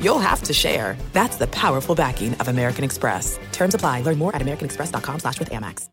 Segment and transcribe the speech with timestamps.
[0.00, 0.96] you'll have to share.
[1.12, 3.38] That's the powerful backing of American Express.
[3.52, 4.00] Terms apply.
[4.02, 5.88] Learn more at americanexpress.com slash with Amex.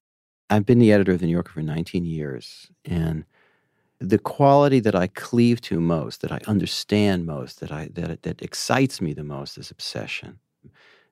[0.50, 3.26] I've been the editor of the New Yorker for 19 years, and
[4.00, 8.42] the quality that I cleave to most, that I understand most, that I that that
[8.42, 10.40] excites me the most is obsession.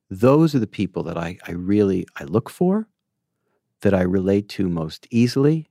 [0.10, 2.88] Those are the people that I, I really I look for,
[3.82, 5.70] that I relate to most easily,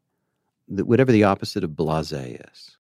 [0.68, 2.78] that whatever the opposite of blase is.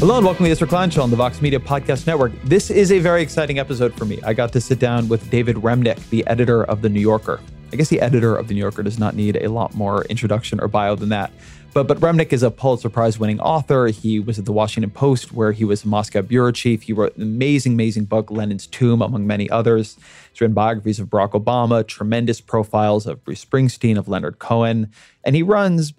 [0.00, 2.32] Hello and welcome to the Klein Show on the Vox Media Podcast Network.
[2.42, 4.18] This is a very exciting episode for me.
[4.22, 7.38] I got to sit down with David Remnick, the editor of The New Yorker.
[7.70, 10.58] I guess the editor of The New Yorker does not need a lot more introduction
[10.58, 11.30] or bio than that.
[11.74, 13.88] But but Remnick is a Pulitzer Prize winning author.
[13.88, 16.82] He was at the Washington Post, where he was Moscow bureau chief.
[16.82, 19.96] He wrote an amazing, amazing book, Lenin's Tomb, among many others.
[20.32, 24.90] He's written biographies of Barack Obama, tremendous profiles of Bruce Springsteen, of Leonard Cohen,
[25.24, 25.92] and he runs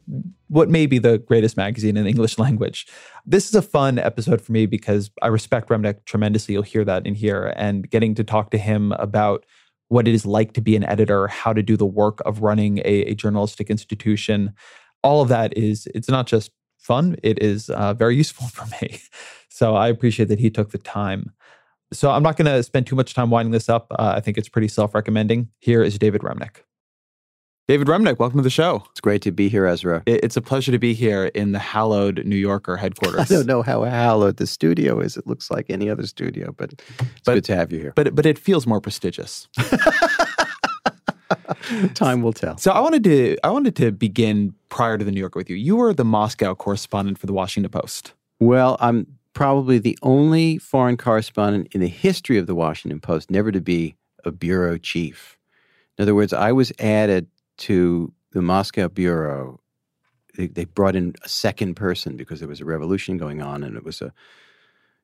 [0.48, 2.88] what may be the greatest magazine in the English language.
[3.26, 6.54] This is a fun episode for me because I respect Remnick tremendously.
[6.54, 9.46] You'll hear that in here, and getting to talk to him about
[9.90, 12.80] what it is like to be an editor, how to do the work of running
[12.80, 14.54] a, a journalistic institution.
[15.04, 19.02] All of that is, it's not just fun, it is uh, very useful for me.
[19.50, 21.32] So I appreciate that he took the time.
[21.94, 23.88] So I'm not going to spend too much time winding this up.
[23.92, 25.50] Uh, I think it's pretty self recommending.
[25.60, 26.62] Here is David Remnick.
[27.72, 28.84] David Remnick, welcome to the show.
[28.92, 30.04] It's great to be here, Ezra.
[30.06, 33.22] It's a pleasure to be here in the hallowed New Yorker headquarters.
[33.32, 35.16] I don't know how hallowed the studio is.
[35.16, 36.84] It looks like any other studio, but it's
[37.24, 37.94] But- good to have you here.
[37.96, 39.48] But but it feels more prestigious.
[41.94, 42.58] Time will tell.
[42.58, 45.56] So I wanted to I wanted to begin prior to the New Yorker with you.
[45.56, 48.12] You were the Moscow correspondent for the Washington Post.
[48.42, 53.50] Well, I'm probably the only foreign correspondent in the history of the Washington Post never
[53.50, 53.96] to be
[54.26, 55.38] a bureau chief.
[55.98, 57.28] In other words, I was added
[57.62, 59.60] to the Moscow bureau.
[60.36, 63.76] They, they brought in a second person because there was a revolution going on, and
[63.76, 64.14] it was a,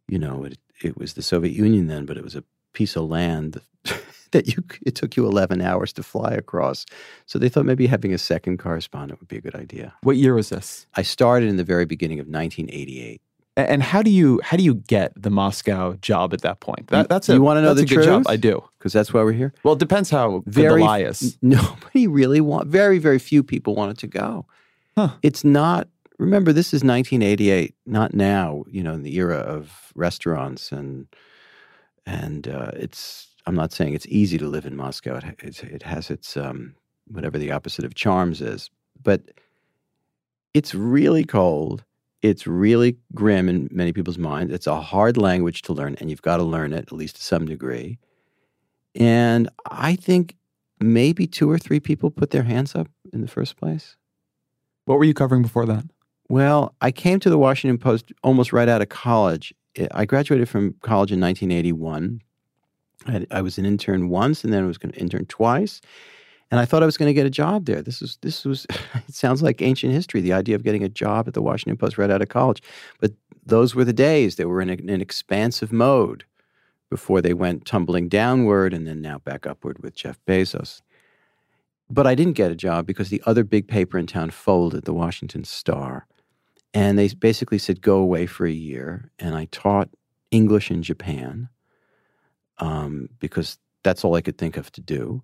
[0.07, 3.09] you know, it, it was the Soviet Union then, but it was a piece of
[3.09, 3.61] land
[4.31, 6.85] that you it took you 11 hours to fly across.
[7.25, 9.93] So they thought maybe having a second correspondent would be a good idea.
[10.03, 10.87] What year was this?
[10.95, 13.21] I started in the very beginning of 1988.
[13.57, 16.87] And how do you how do you get the Moscow job at that point?
[16.87, 18.23] That, that's a, you wanna know the good job.
[18.23, 18.27] truth?
[18.29, 18.63] I do.
[18.77, 19.51] because that's why we're here.
[19.63, 21.39] Well, it depends how Very the lie is.
[21.41, 22.67] Nobody really want.
[22.67, 24.45] Very very few people wanted to go.
[24.95, 25.09] Huh.
[25.23, 25.87] It's not.
[26.19, 28.63] Remember, this is 1988, not now.
[28.69, 31.07] You know, in the era of restaurants and
[32.05, 33.27] and uh, it's.
[33.47, 35.19] I'm not saying it's easy to live in Moscow.
[35.41, 36.75] It, it has its um,
[37.07, 38.69] whatever the opposite of charms is,
[39.01, 39.21] but
[40.53, 41.83] it's really cold.
[42.21, 44.53] It's really grim in many people's minds.
[44.53, 47.23] It's a hard language to learn, and you've got to learn it at least to
[47.23, 47.99] some degree.
[48.95, 50.35] And I think
[50.79, 53.95] maybe two or three people put their hands up in the first place.
[54.85, 55.85] What were you covering before that?
[56.29, 59.53] Well, I came to the Washington Post almost right out of college.
[59.91, 62.21] I- graduated from college in 1981.
[63.05, 65.81] I, I was an intern once, and then I was going to intern twice.
[66.49, 67.81] And I thought I was going to get a job there.
[67.81, 68.65] This was this was.
[69.07, 70.21] It sounds like ancient history.
[70.21, 72.61] The idea of getting a job at the Washington Post right out of college,
[72.99, 73.13] but
[73.45, 74.35] those were the days.
[74.35, 76.25] They were in a- an expansive mode
[76.89, 80.81] before they went tumbling downward, and then now back upward with Jeff Bezos.
[81.89, 84.93] But I didn't get a job because the other big paper in town folded, the
[84.93, 86.05] Washington Star.
[86.73, 89.09] And they basically said, go away for a year.
[89.19, 89.89] And I taught
[90.31, 91.49] English in Japan
[92.59, 95.23] um, because that's all I could think of to do.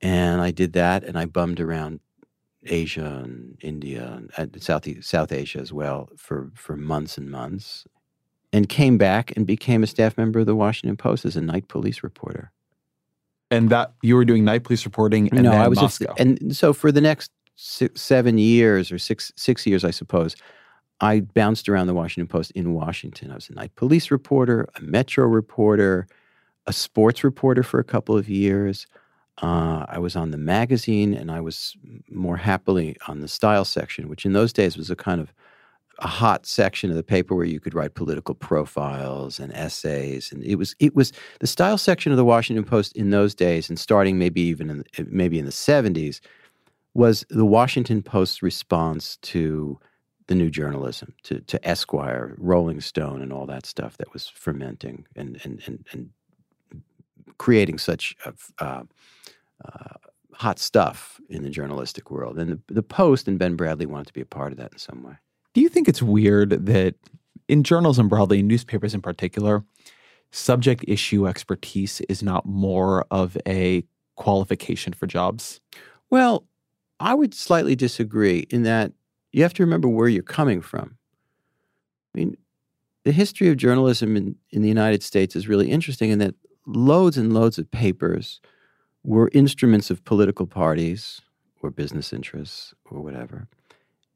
[0.00, 2.00] And I did that and I bummed around
[2.64, 7.86] Asia and India and uh, South, South Asia as well for, for months and months.
[8.52, 11.68] And came back and became a staff member of the Washington Post as a night
[11.68, 12.50] police reporter.
[13.50, 16.06] And that you were doing night police reporting and no, I was Moscow.
[16.06, 20.34] Just, and so for the next six, seven years or six six years, I suppose,
[21.00, 23.30] I bounced around the Washington Post in Washington.
[23.30, 26.08] I was a night police reporter, a metro reporter,
[26.66, 28.86] a sports reporter for a couple of years.
[29.40, 31.76] Uh, I was on the magazine, and I was
[32.10, 35.32] more happily on the style section, which in those days was a kind of
[36.00, 40.44] a hot section of the paper where you could write political profiles and essays, and
[40.44, 43.78] it was it was the style section of the Washington Post in those days, and
[43.78, 46.20] starting maybe even in, maybe in the seventies,
[46.94, 49.78] was the Washington Post's response to
[50.28, 55.06] the new journalism to, to Esquire, Rolling Stone, and all that stuff that was fermenting
[55.16, 56.10] and and and, and
[57.38, 58.16] creating such
[58.58, 58.82] uh,
[59.64, 59.94] uh,
[60.34, 62.38] hot stuff in the journalistic world.
[62.38, 64.78] And the, the Post and Ben Bradlee wanted to be a part of that in
[64.78, 65.14] some way.
[65.54, 66.94] Do you think it's weird that
[67.48, 69.64] in journalism broadly, newspapers in particular,
[70.30, 73.84] subject issue expertise is not more of a
[74.16, 75.60] qualification for jobs?
[76.10, 76.46] Well,
[77.00, 78.92] I would slightly disagree in that
[79.32, 80.96] you have to remember where you're coming from.
[82.14, 82.36] I mean,
[83.04, 86.34] the history of journalism in, in the United States is really interesting in that
[86.66, 88.40] loads and loads of papers
[89.08, 91.22] were instruments of political parties
[91.62, 93.48] or business interests or whatever.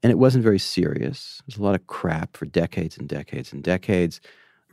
[0.03, 1.41] And it wasn't very serious.
[1.47, 4.21] There's a lot of crap for decades and decades and decades.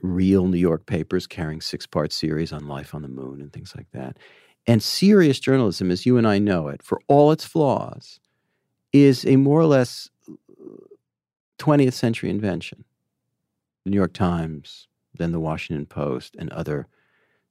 [0.03, 3.73] Real New York papers carrying six part series on life on the moon and things
[3.75, 4.19] like that.
[4.67, 8.21] And serious journalism, as you and I know it, for all its flaws,
[8.93, 10.11] is a more or less
[11.59, 12.85] 20th century invention.
[13.85, 16.89] The New York Times, then the Washington Post, and other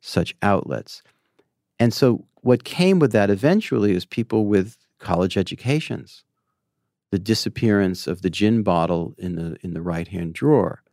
[0.01, 1.01] such outlets.
[1.79, 6.23] And so, what came with that eventually is people with college educations,
[7.11, 10.83] the disappearance of the gin bottle in the in the right hand drawer.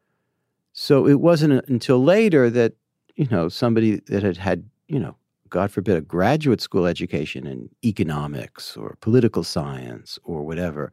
[0.72, 2.74] So it wasn't until later that
[3.14, 5.16] you know somebody that had had you know
[5.48, 10.92] God forbid a graduate school education in economics or political science or whatever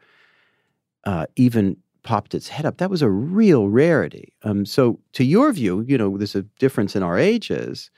[1.05, 2.77] uh, even popped its head up.
[2.77, 4.33] That was a real rarity.
[4.43, 7.89] Um, so, to your view, you know, there's a difference in our ages.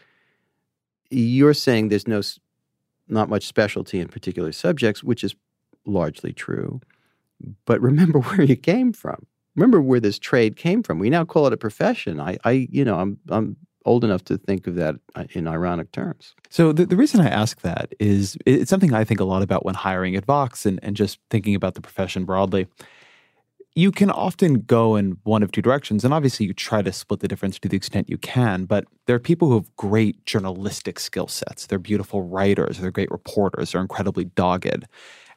[1.10, 2.22] You're saying there's no,
[3.08, 5.36] not much specialty in particular subjects, which is
[5.86, 6.82] largely true.
[7.66, 9.26] But remember where you came from.
[9.56, 11.00] Remember where this trade came from.
[11.00, 12.20] We now call it a profession.
[12.20, 13.56] I, I you know, I'm, I'm
[13.86, 16.36] old enough to think of that uh, in ironic terms.
[16.50, 19.64] So the, the reason I ask that is it's something I think a lot about
[19.64, 22.68] when hiring at Vox and, and just thinking about the profession broadly
[23.76, 26.06] you can often go in one of two directions.
[26.06, 28.66] And obviously, you try to split the difference to the extent you can.
[28.66, 31.68] But there are people who have great journalistic skill sets.
[31.68, 34.86] They're beautiful writers, they're great reporters, they're incredibly dogged.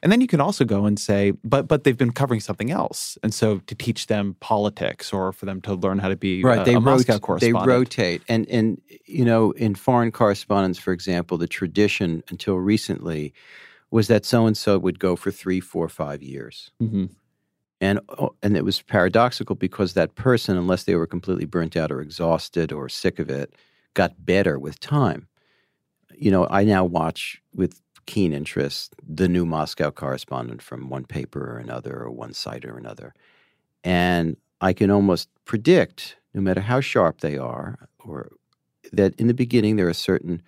[0.01, 3.17] And then you can also go and say, but but they've been covering something else,
[3.21, 6.61] and so to teach them politics or for them to learn how to be right,
[6.61, 7.41] a, they a rot-.
[7.41, 13.33] They rotate, and and you know, in foreign correspondence, for example, the tradition until recently
[13.91, 16.71] was that so and so would go for three, four, five years.
[16.81, 17.07] Mm-hmm
[17.81, 21.91] and oh, and it was paradoxical because that person unless they were completely burnt out
[21.91, 23.53] or exhausted or sick of it
[23.93, 25.27] got better with time.
[26.15, 31.53] You know i now watch with keen interest the new moscow correspondent from one paper
[31.53, 33.13] or another or one site or another.
[33.83, 38.31] And i can almost predict no matter how sharp they are or
[38.91, 40.41] that in the beginning there are certain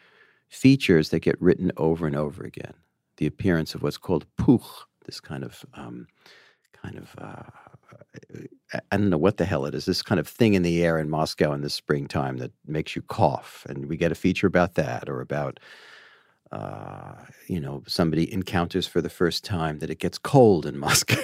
[0.49, 2.73] features that get written over and over again.
[3.17, 4.63] The appearance of what's called puch
[5.05, 6.07] this kind of um,
[6.73, 7.44] kind of uh,
[8.73, 9.85] I don't know what the hell it is.
[9.85, 13.01] This kind of thing in the air in Moscow in the springtime that makes you
[13.01, 15.59] cough, and we get a feature about that, or about
[16.51, 17.13] uh,
[17.47, 21.15] you know somebody encounters for the first time that it gets cold in Moscow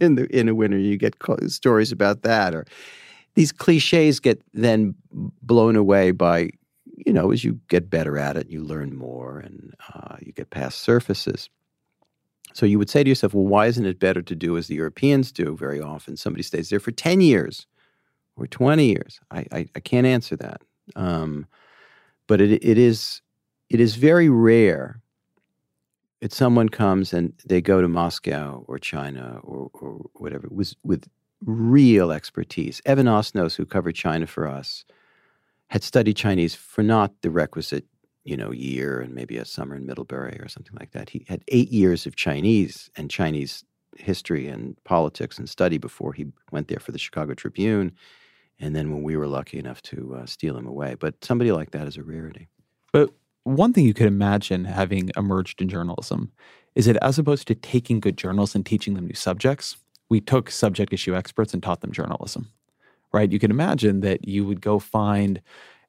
[0.00, 0.78] in the in the winter.
[0.78, 1.16] You get
[1.48, 2.66] stories about that, or
[3.34, 6.50] these cliches get then blown away by
[6.86, 10.50] you know as you get better at it, you learn more, and uh, you get
[10.50, 11.50] past surfaces.
[12.52, 14.74] So you would say to yourself, well, why isn't it better to do as the
[14.74, 16.16] Europeans do very often?
[16.16, 17.66] Somebody stays there for 10 years
[18.36, 19.20] or 20 years.
[19.30, 20.62] I, I, I can't answer that.
[20.96, 21.46] Um,
[22.26, 23.22] but it, it, is,
[23.68, 25.00] it is very rare
[26.20, 31.08] that someone comes and they go to Moscow or China or, or whatever with, with
[31.44, 32.82] real expertise.
[32.84, 34.84] Evan Osnos, who covered China for us,
[35.68, 37.86] had studied Chinese for not the requisite
[38.24, 41.10] you know, year and maybe a summer in Middlebury or something like that.
[41.10, 43.64] He had eight years of Chinese and Chinese
[43.96, 47.92] history and politics and study before he went there for the Chicago Tribune.
[48.58, 50.94] And then when we were lucky enough to uh, steal him away.
[50.98, 52.48] But somebody like that is a rarity.
[52.92, 53.10] But
[53.44, 56.30] one thing you could imagine having emerged in journalism
[56.74, 59.76] is that as opposed to taking good journalists and teaching them new subjects,
[60.08, 62.50] we took subject issue experts and taught them journalism,
[63.12, 63.32] right?
[63.32, 65.40] You can imagine that you would go find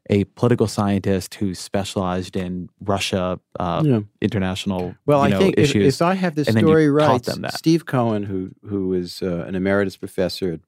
[0.10, 4.00] a political scientist who specialized in Russia uh, yeah.
[4.22, 5.96] international well, I know, think issues.
[5.96, 9.98] If, if I have the story right, Steve Cohen, who who is uh, an emeritus
[9.98, 10.60] professor at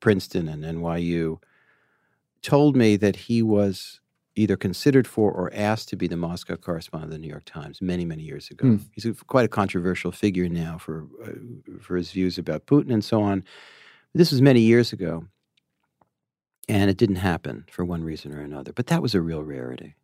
[0.00, 1.38] Princeton and NYU,
[2.42, 4.00] told me that he was
[4.34, 7.80] either considered for or asked to be the Moscow correspondent of the New York Times
[7.80, 8.66] many many years ago.
[8.66, 8.80] Mm.
[8.92, 11.30] He's a, quite a controversial figure now for uh,
[11.80, 13.44] for his views about Putin and so on.
[14.14, 15.26] This was many years ago.
[16.68, 18.72] And it didn't happen for one reason or another.
[18.72, 19.96] But that was a real rarity.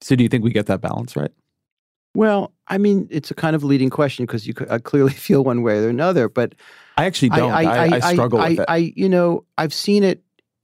[0.00, 1.30] So, do you think we get that balance right?
[2.14, 5.62] Well, I mean, it's a kind of leading question because you I clearly feel one
[5.62, 6.28] way or another.
[6.28, 6.54] But
[6.96, 7.50] I actually don't.
[7.50, 8.66] I, I, struggle with it.
[8.68, 10.22] I, you know, I've seen it.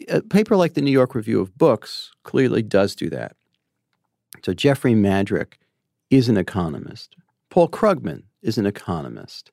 [0.08, 3.36] A paper like the New York Review of Books clearly does do that.
[4.42, 5.58] So Jeffrey Madrick
[6.08, 7.16] is an economist.
[7.50, 9.50] Paul Krugman is an economist.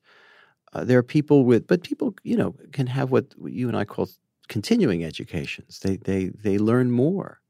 [0.72, 3.84] Uh, there are people with, but people, you know, can have what you and I
[3.84, 4.08] call
[4.48, 5.80] continuing educations.
[5.80, 7.40] They they they learn more.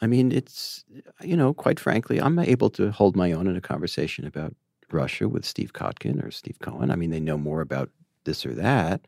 [0.00, 0.84] I mean, it's
[1.22, 4.54] you know, quite frankly, I'm able to hold my own in a conversation about
[4.90, 6.90] Russia with Steve Kotkin or Steve Cohen.
[6.90, 7.90] I mean, they know more about
[8.24, 9.06] this or that.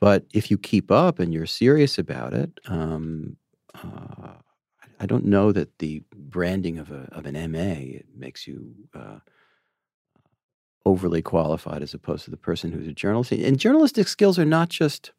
[0.00, 3.36] But if you keep up and you're serious about it, um,
[3.74, 4.34] uh,
[5.00, 9.18] I don't know that the branding of a of an MA makes you uh,
[10.84, 13.32] overly qualified as opposed to the person who's a journalist.
[13.32, 15.12] And journalistic skills are not just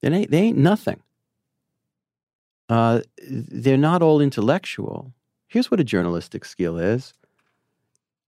[0.00, 1.00] they ain't, they ain't nothing.
[2.68, 5.12] Uh, they're not all intellectual.
[5.48, 7.14] Here's what a journalistic skill is: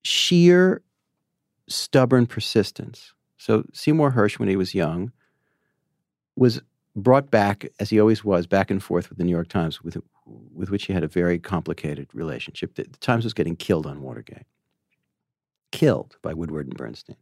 [0.02, 0.82] sheer,
[1.68, 3.12] stubborn persistence.
[3.36, 5.12] So Seymour Hersh, when he was young,
[6.36, 6.60] was
[6.96, 9.98] brought back, as he always was, back and forth with the New York Times, with
[10.24, 12.74] with which he had a very complicated relationship.
[12.74, 14.46] The, the Times was getting killed on Watergate
[15.72, 17.16] killed by Woodward and Bernstein.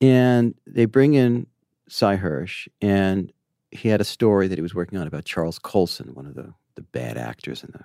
[0.00, 1.46] And they bring in
[1.92, 3.30] Sy Hersh, and
[3.70, 6.54] he had a story that he was working on about Charles Colson, one of the,
[6.74, 7.84] the bad actors in the,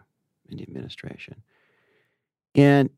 [0.49, 1.43] in the administration.
[2.55, 2.89] And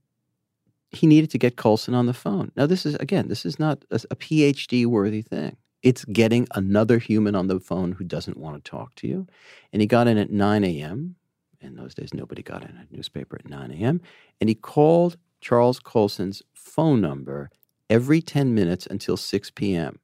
[0.92, 2.52] he needed to get Colson on the phone.
[2.56, 5.58] Now, this is, again, this is not a, a PhD worthy thing.
[5.82, 9.26] It's getting another human on the phone who doesn't want to talk to you.
[9.74, 11.16] And he got in at 9 a.m.
[11.60, 14.00] In those days, nobody got in a newspaper at 9 a.m.
[14.40, 17.50] And he called Charles Colson's phone number
[17.90, 20.00] every 10 minutes until 6 p.m.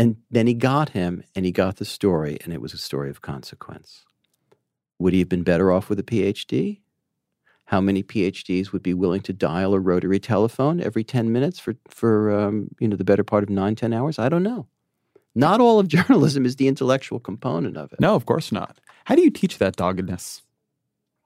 [0.00, 3.10] And then he got him and he got the story, and it was a story
[3.10, 4.06] of consequence.
[4.98, 6.80] Would he have been better off with a PhD?
[7.66, 11.74] How many PhDs would be willing to dial a rotary telephone every 10 minutes for,
[11.88, 14.18] for um, you know, the better part of nine, 10 hours?
[14.18, 14.68] I don't know.
[15.34, 18.00] Not all of journalism is the intellectual component of it.
[18.00, 18.80] No, of course not.
[19.04, 20.40] How do you teach that doggedness?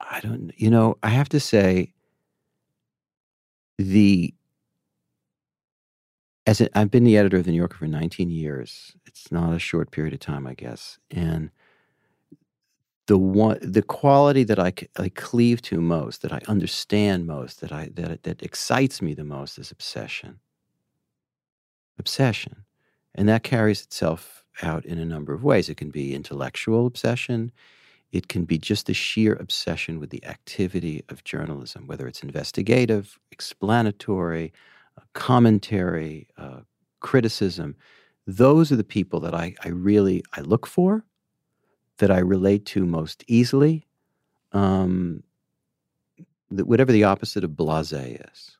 [0.01, 1.93] I don't, you know, I have to say,
[3.77, 4.33] the
[6.47, 8.93] as I've been the editor of the New Yorker for 19 years.
[9.07, 10.99] It's not a short period of time, I guess.
[11.11, 11.51] And
[13.07, 17.71] the one, the quality that I, I cleave to most, that I understand most, that
[17.71, 20.39] I that that excites me the most is obsession.
[21.99, 22.65] Obsession,
[23.15, 25.69] and that carries itself out in a number of ways.
[25.69, 27.51] It can be intellectual obsession.
[28.11, 33.19] It can be just the sheer obsession with the activity of journalism, whether it's investigative,
[33.31, 34.53] explanatory,
[35.13, 36.61] commentary, uh,
[36.99, 37.75] criticism.
[38.27, 41.05] Those are the people that I, I really I look for,
[41.97, 43.85] that I relate to most easily.
[44.51, 45.23] Um,
[46.51, 48.57] that whatever the opposite of blasé is.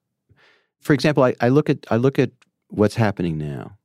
[0.80, 2.32] For example, I, I look at I look at
[2.68, 3.77] what's happening now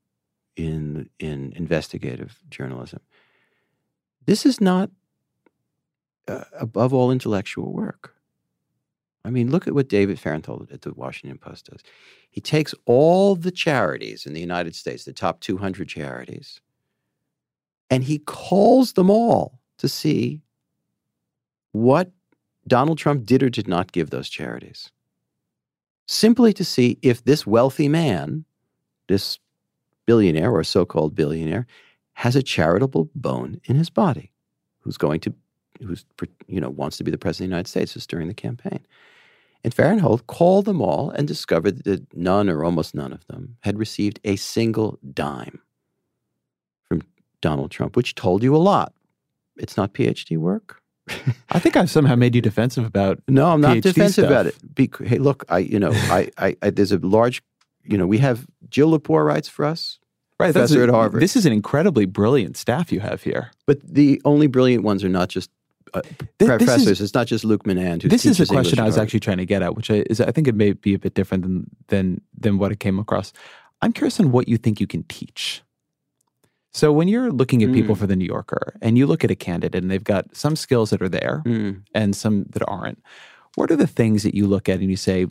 [0.56, 3.00] in in investigative journalism.
[4.26, 4.90] This is not
[6.28, 8.14] uh, above all intellectual work.
[9.24, 11.80] I mean, look at what David Fahrenthold at the Washington Post does.
[12.30, 16.60] He takes all the charities in the United States, the top 200 charities,
[17.90, 20.40] and he calls them all to see
[21.72, 22.10] what
[22.66, 24.90] Donald Trump did or did not give those charities.
[26.06, 28.44] Simply to see if this wealthy man,
[29.08, 29.38] this
[30.06, 31.66] billionaire or so called billionaire,
[32.14, 34.32] has a charitable bone in his body
[34.80, 35.34] who's going to
[35.82, 36.04] who's
[36.46, 38.80] you know wants to be the president of the United States is during the campaign.
[39.62, 43.78] And Fahrenthold called them all and discovered that none or almost none of them had
[43.78, 45.60] received a single dime
[46.88, 47.02] from
[47.40, 48.94] Donald Trump, which told you a lot.
[49.58, 50.80] It's not PhD work.
[51.50, 53.20] I think I've somehow made you defensive about.
[53.28, 54.30] No, I'm not PhD defensive stuff.
[54.30, 54.74] about it.
[54.74, 57.42] Be, hey, look, I you know I, I, I there's a large
[57.84, 59.98] you know we have Jill Lepore writes for us.
[60.38, 61.20] Right, professor a, at Harvard.
[61.20, 63.50] This is an incredibly brilliant staff you have here.
[63.66, 65.50] But the only brilliant ones are not just
[65.94, 66.02] uh,
[66.38, 66.86] this professors.
[66.88, 68.02] is- it's not just Luke Menand.
[68.02, 69.06] Who This is the teaches English question I was Harvard.
[69.06, 71.14] actually trying to get at, which I, is I think it may be a bit
[71.14, 73.32] different than than than what it came across.
[73.82, 75.62] I'm curious on what you think you can teach.
[76.72, 77.98] So when you're looking at people Mm.
[77.98, 80.90] for the New Yorker and you look at a candidate and they've got some skills
[80.90, 81.82] that are there Mm.
[81.94, 83.02] and some that aren't,
[83.56, 85.26] what are the things that you look at and you say,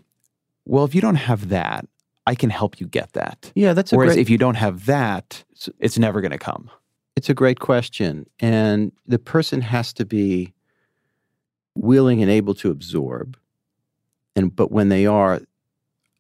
[0.66, 1.88] well, if you don't have that,
[2.28, 3.52] I can help you get that.
[3.56, 4.22] Yeah, that's a Whereas great.
[4.22, 5.44] if you don't have that,
[5.80, 6.70] it's never going to come.
[7.20, 10.54] It's a great question, and the person has to be
[11.76, 13.38] willing and able to absorb.
[14.38, 15.42] And but when they are,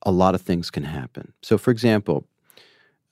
[0.01, 1.31] a lot of things can happen.
[1.41, 2.27] So, for example,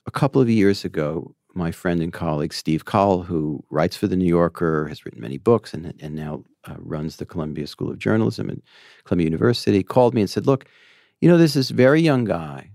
[0.06, 4.18] a couple of years ago, my friend and colleague Steve Coll, who writes for the
[4.18, 8.00] New Yorker, has written many books, and and now uh, runs the Columbia School of
[8.00, 8.58] Journalism at
[9.06, 10.66] Columbia University, called me and said, "Look,
[11.22, 12.72] you know, there's this very young guy,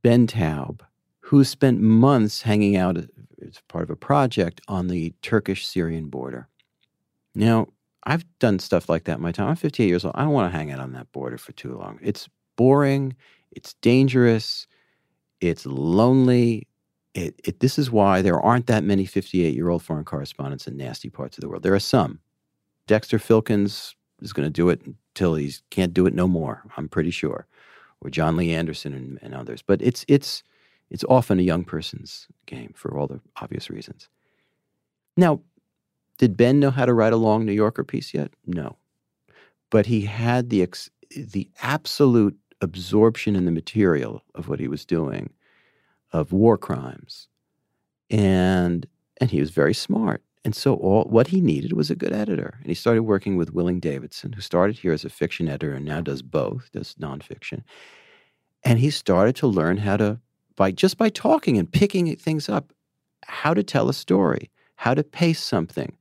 [0.00, 0.80] Ben Taub,
[1.20, 2.96] who spent months hanging out
[3.44, 6.48] as part of a project on the Turkish Syrian border.
[7.34, 7.68] Now,
[8.04, 9.48] I've done stuff like that my time.
[9.48, 10.14] I'm 58 years old.
[10.16, 11.98] I don't want to hang out on that border for too long.
[12.02, 13.16] It's boring,
[13.50, 14.66] it's dangerous,
[15.40, 16.68] it's lonely.
[17.14, 20.76] It, it, this is why there aren't that many 58 year old foreign correspondents in
[20.76, 21.62] nasty parts of the world.
[21.62, 22.20] There are some.
[22.86, 26.88] Dexter Filkins is going to do it until he can't do it no more, I'm
[26.88, 27.46] pretty sure,
[28.00, 29.62] or Jon Lee Anderson and, and others.
[29.62, 30.42] But it's, it's,
[30.90, 34.08] it's often a young person's game for all the obvious reasons.
[35.16, 35.40] Now,
[36.18, 38.30] did Ben know how to write a long New Yorker piece yet?
[38.46, 38.76] No.
[39.70, 44.84] But he had the, ex- the absolute absorption in the material of what he was
[44.84, 45.32] doing,
[46.12, 47.28] of war crimes.
[48.10, 48.86] And,
[49.20, 50.22] and he was very smart.
[50.44, 52.58] And so all what he needed was a good editor.
[52.60, 55.84] And he started working with Willing Davidson, who started here as a fiction editor and
[55.84, 57.62] now does both, does nonfiction.
[58.62, 60.20] And he started to learn how to
[60.56, 62.72] by just by talking and picking things up,
[63.26, 65.96] how to tell a story, how to pace something,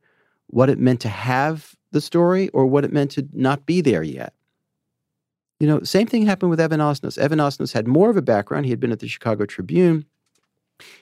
[0.47, 4.03] what it meant to have the story or what it meant to not be there
[4.03, 4.33] yet.
[5.59, 7.17] You know, same thing happened with Evan Osnos.
[7.17, 8.65] Evan Osnos had more of a background.
[8.65, 10.05] He had been at the Chicago Tribune.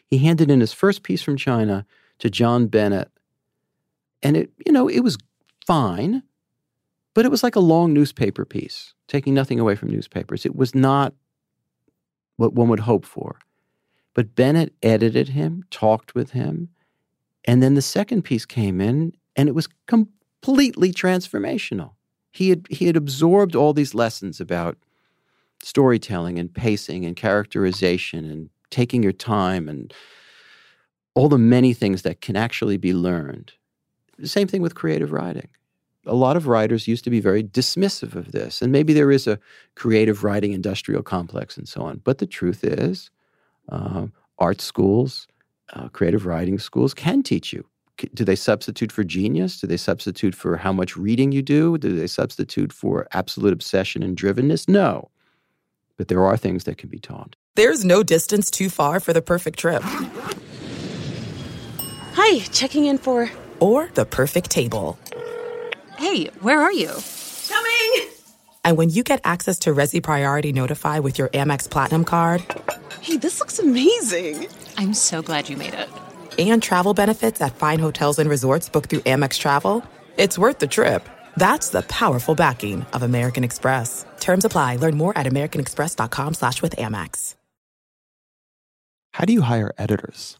[0.05, 1.86] He handed in his first piece from China
[2.20, 3.10] to John Bennet.
[4.22, 5.17] And it, you know, it was
[5.65, 6.22] fine,
[7.15, 10.46] but it was like a long newspaper piece, taking nothing away from newspapers.
[10.46, 11.13] It was not
[12.41, 13.38] what one would hope for.
[14.15, 16.69] But Bennet edited him, talked with him,
[17.45, 21.91] and then the second piece came in, and it was completely transformational.
[22.31, 24.77] He had he had absorbed all these lessons about
[25.62, 29.93] storytelling and pacing and characterization and taking your time and
[31.13, 33.53] all the many things that can actually be learned.
[34.24, 35.50] Same thing with creative writing
[36.05, 38.62] a lot of writers used to be very dismissive of this.
[38.62, 39.39] And maybe there is a
[39.75, 42.01] creative writing industrial complex and so on.
[42.03, 43.12] But the truth is,
[43.70, 44.08] uh,
[44.39, 45.27] art schools,
[45.74, 47.65] uh, creative writing schools can teach you.
[48.15, 49.62] Do they substitute for genius?
[49.62, 51.77] Do they substitute for how much reading you do?
[51.77, 54.68] Do they substitute for absolute obsession and drivenness?
[54.68, 55.11] No.
[55.98, 57.35] But there are things that can be taught.
[57.55, 59.83] There's no distance too far for the perfect trip.
[62.14, 63.29] Hi, checking in for.
[63.59, 64.98] Or the perfect table.
[66.01, 66.90] Hey, where are you?
[67.48, 68.09] Coming!
[68.64, 72.44] And when you get access to Resy Priority Notify with your Amex Platinum card.
[73.01, 74.48] Hey, this looks amazing!
[74.77, 75.87] I'm so glad you made it.
[76.40, 79.85] And travel benefits at fine hotels and resorts booked through Amex Travel.
[80.18, 81.07] It's worth the trip.
[81.37, 84.03] That's the powerful backing of American Express.
[84.20, 84.77] Terms apply.
[84.77, 87.35] Learn more at americanexpress.com slash with Amex.
[89.11, 90.40] How do you hire editors?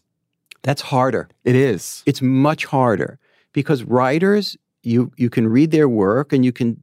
[0.62, 1.28] That's harder.
[1.44, 2.02] It is.
[2.04, 3.20] It's much harder
[3.52, 6.82] because writers you you can read their work and you can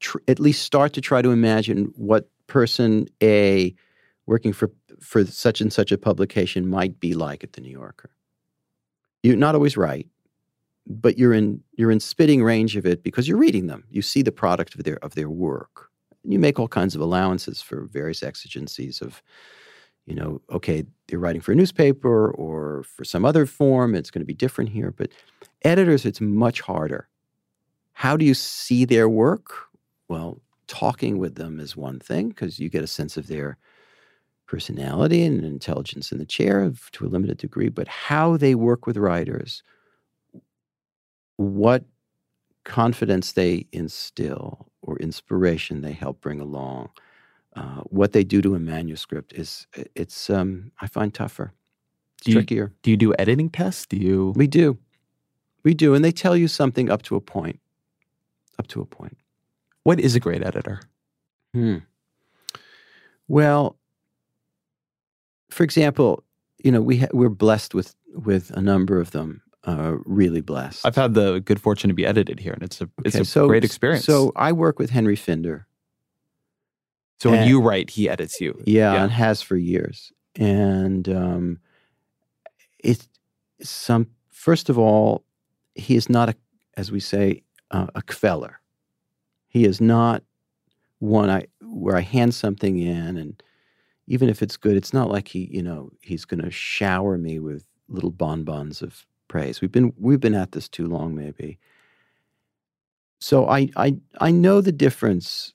[0.00, 3.74] tr- at least start to try to imagine what person A
[4.26, 8.10] working for for such and such a publication might be like at the New Yorker.
[9.22, 10.06] You're not always right,
[10.86, 13.84] but you're in you're in spitting range of it because you're reading them.
[13.90, 15.88] You see the product of their of their work.
[16.24, 19.22] You make all kinds of allowances for various exigencies of,
[20.04, 23.94] you know, okay, they're writing for a newspaper or for some other form.
[23.94, 25.10] It's going to be different here, but
[25.62, 27.08] editors, it's much harder
[28.00, 29.66] how do you see their work?
[30.08, 33.58] Well, talking with them is one thing because you get a sense of their
[34.46, 38.96] personality and intelligence in the chair to a limited degree, but how they work with
[38.96, 39.62] writers,
[41.36, 41.84] what
[42.64, 46.88] confidence they instill or inspiration they help bring along,
[47.54, 51.52] uh, what they do to a manuscript is it's um, I find tougher,
[52.24, 52.72] do trickier.
[52.72, 53.84] You, do you do editing tests?
[53.84, 54.32] Do you?
[54.36, 54.78] We do,
[55.64, 57.60] we do, and they tell you something up to a point
[58.60, 59.18] up to a point.
[59.82, 60.80] What is a great editor?
[61.52, 61.78] Hmm.
[63.26, 63.76] Well,
[65.48, 66.22] for example,
[66.62, 69.42] you know we ha- we're blessed with with a number of them.
[69.64, 70.86] Uh, really blessed.
[70.86, 73.48] I've had the good fortune to be edited here, and it's a it's a so,
[73.48, 74.04] great experience.
[74.04, 75.66] So I work with Henry Finder.
[77.18, 78.58] So when you write, he edits you.
[78.64, 79.02] Yeah, yeah.
[79.02, 80.10] and has for years.
[80.36, 81.58] And um,
[82.78, 83.06] it's
[83.62, 84.06] some.
[84.30, 85.24] First of all,
[85.74, 86.34] he is not a,
[86.78, 88.54] as we say, uh, a kveller.
[89.48, 90.22] He is not
[90.98, 93.42] one I where I hand something in, and
[94.06, 97.38] even if it's good, it's not like he, you know, he's going to shower me
[97.38, 99.60] with little bonbons of praise.
[99.60, 101.58] We've been we've been at this too long, maybe.
[103.20, 105.54] So I I I know the difference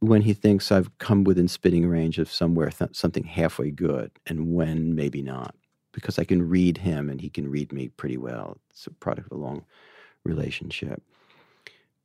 [0.00, 4.54] when he thinks I've come within spitting range of somewhere th- something halfway good, and
[4.54, 5.54] when maybe not,
[5.92, 8.58] because I can read him and he can read me pretty well.
[8.70, 9.64] It's a product of a long
[10.24, 11.02] relationship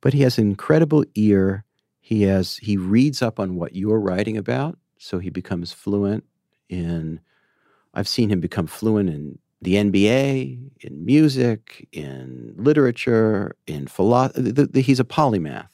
[0.06, 1.64] but he has an incredible ear.
[1.98, 6.22] He has he reads up on what you're writing about, so he becomes fluent
[6.68, 7.18] in
[7.92, 14.80] I've seen him become fluent in the NBA, in music, in literature, in philosophy.
[14.80, 15.70] He's a polymath.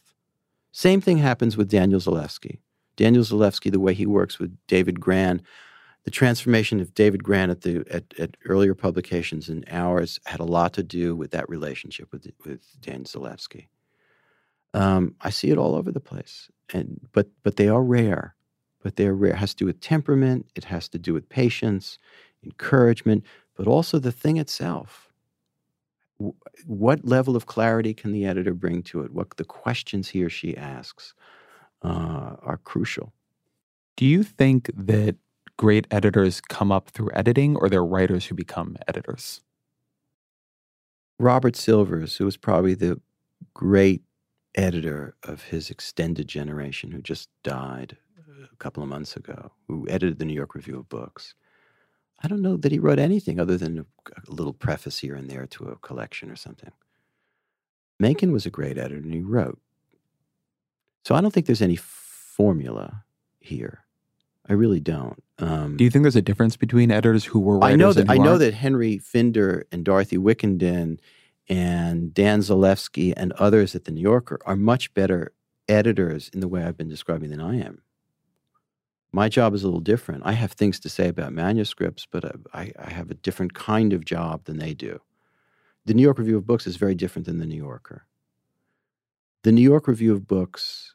[0.70, 2.60] Same thing happens with Daniel Zalewski.
[2.96, 5.42] Daniel Zalewski, the way he works with David Grann,
[6.04, 10.44] the transformation of David Grann at the at, at earlier publications and ours had a
[10.44, 13.66] lot to do with that relationship with with Dan Zalewski.
[14.74, 18.34] Um, I see it all over the place, and but but they are rare.
[18.82, 19.32] But they're rare.
[19.32, 20.46] It has to do with temperament.
[20.56, 21.98] It has to do with patience,
[22.44, 23.24] encouragement,
[23.56, 25.08] but also the thing itself.
[26.66, 29.12] What level of clarity can the editor bring to it?
[29.12, 31.14] What the questions he or she asks
[31.82, 33.12] uh, are crucial.
[33.96, 35.16] Do you think that
[35.56, 39.40] great editors come up through editing or they're writers who become editors?
[41.18, 43.00] Robert Silvers, who was probably the
[43.54, 44.02] great
[44.54, 47.96] editor of his extended generation, who just died
[48.52, 51.34] a couple of months ago, who edited the New York Review of Books.
[52.22, 53.84] I don't know that he wrote anything other than a,
[54.28, 56.70] a little preface here and there to a collection or something.
[57.98, 59.60] Mencken was a great editor and he wrote.
[61.04, 63.04] So I don't think there's any formula
[63.40, 63.84] here.
[64.48, 65.22] I really don't.
[65.38, 67.72] Um, Do you think there's a difference between editors who were writers?
[67.72, 70.98] I know that I know that Henry Finder and Dorothy Wickenden
[71.48, 75.32] and Dan Zalewski and others at the New Yorker are much better
[75.68, 77.82] editors in the way I've been describing than I am.
[79.12, 80.22] My job is a little different.
[80.24, 83.92] I have things to say about manuscripts, but uh, I, I have a different kind
[83.92, 85.00] of job than they do.
[85.84, 88.06] The New York Review of Books is very different than the New Yorker.
[89.42, 90.94] The New York Review of Books,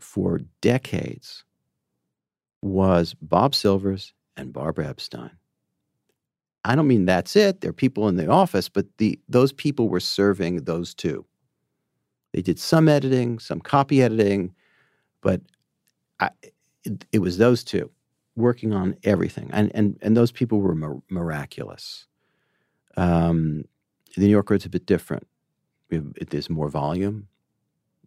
[0.00, 1.44] for decades,
[2.60, 5.30] was Bob Silvers and Barbara Epstein.
[6.66, 7.60] I don't mean that's it.
[7.60, 11.24] There are people in the office, but the, those people were serving those two.
[12.32, 14.52] They did some editing, some copy editing,
[15.20, 15.40] but
[16.18, 16.30] I,
[16.82, 17.90] it, it, was those two
[18.34, 19.48] working on everything.
[19.52, 22.06] And, and, and those people were mir- miraculous.
[22.96, 23.64] Um,
[24.16, 25.26] the New Yorker is a bit different.
[25.92, 27.28] Have, it, there's more volume.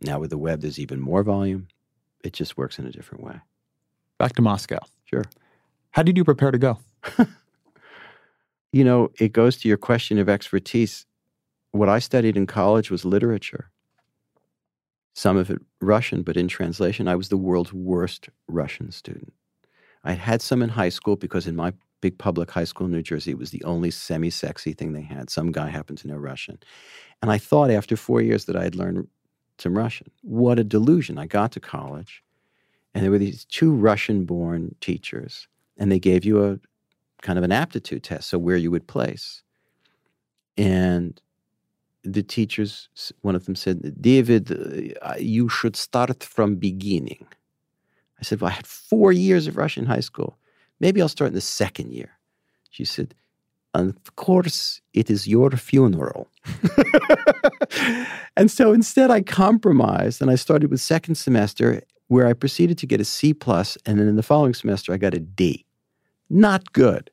[0.01, 1.69] Now with the web, there's even more volume.
[2.25, 3.39] It just works in a different way.
[4.17, 4.79] Back to Moscow.
[5.05, 5.23] Sure.
[5.91, 6.77] How did you prepare to go?
[8.71, 11.05] you know, it goes to your question of expertise.
[11.71, 13.71] What I studied in college was literature,
[15.13, 19.33] some of it Russian, but in translation, I was the world's worst Russian student.
[20.03, 23.01] I had some in high school because in my big public high school in New
[23.01, 25.29] Jersey, it was the only semi sexy thing they had.
[25.29, 26.57] Some guy happened to know Russian.
[27.21, 29.07] And I thought after four years that I had learned
[29.59, 30.09] some Russian.
[30.21, 31.17] What a delusion.
[31.17, 32.23] I got to college,
[32.93, 36.59] and there were these two Russian born teachers, and they gave you a
[37.21, 39.43] kind of an aptitude test, so where you would place.
[40.57, 41.19] And
[42.03, 42.89] the teachers,
[43.21, 47.25] one of them said, David, uh, you should start from beginning.
[48.19, 50.37] I said, Well, I had four years of Russian high school.
[50.79, 52.11] Maybe I'll start in the second year.
[52.69, 53.15] She said,
[53.73, 56.29] Of course, it is your funeral.
[58.37, 62.87] and so instead, I compromised and I started with second semester, where I proceeded to
[62.87, 65.65] get a C plus, and then in the following semester, I got a D.
[66.29, 67.09] Not good.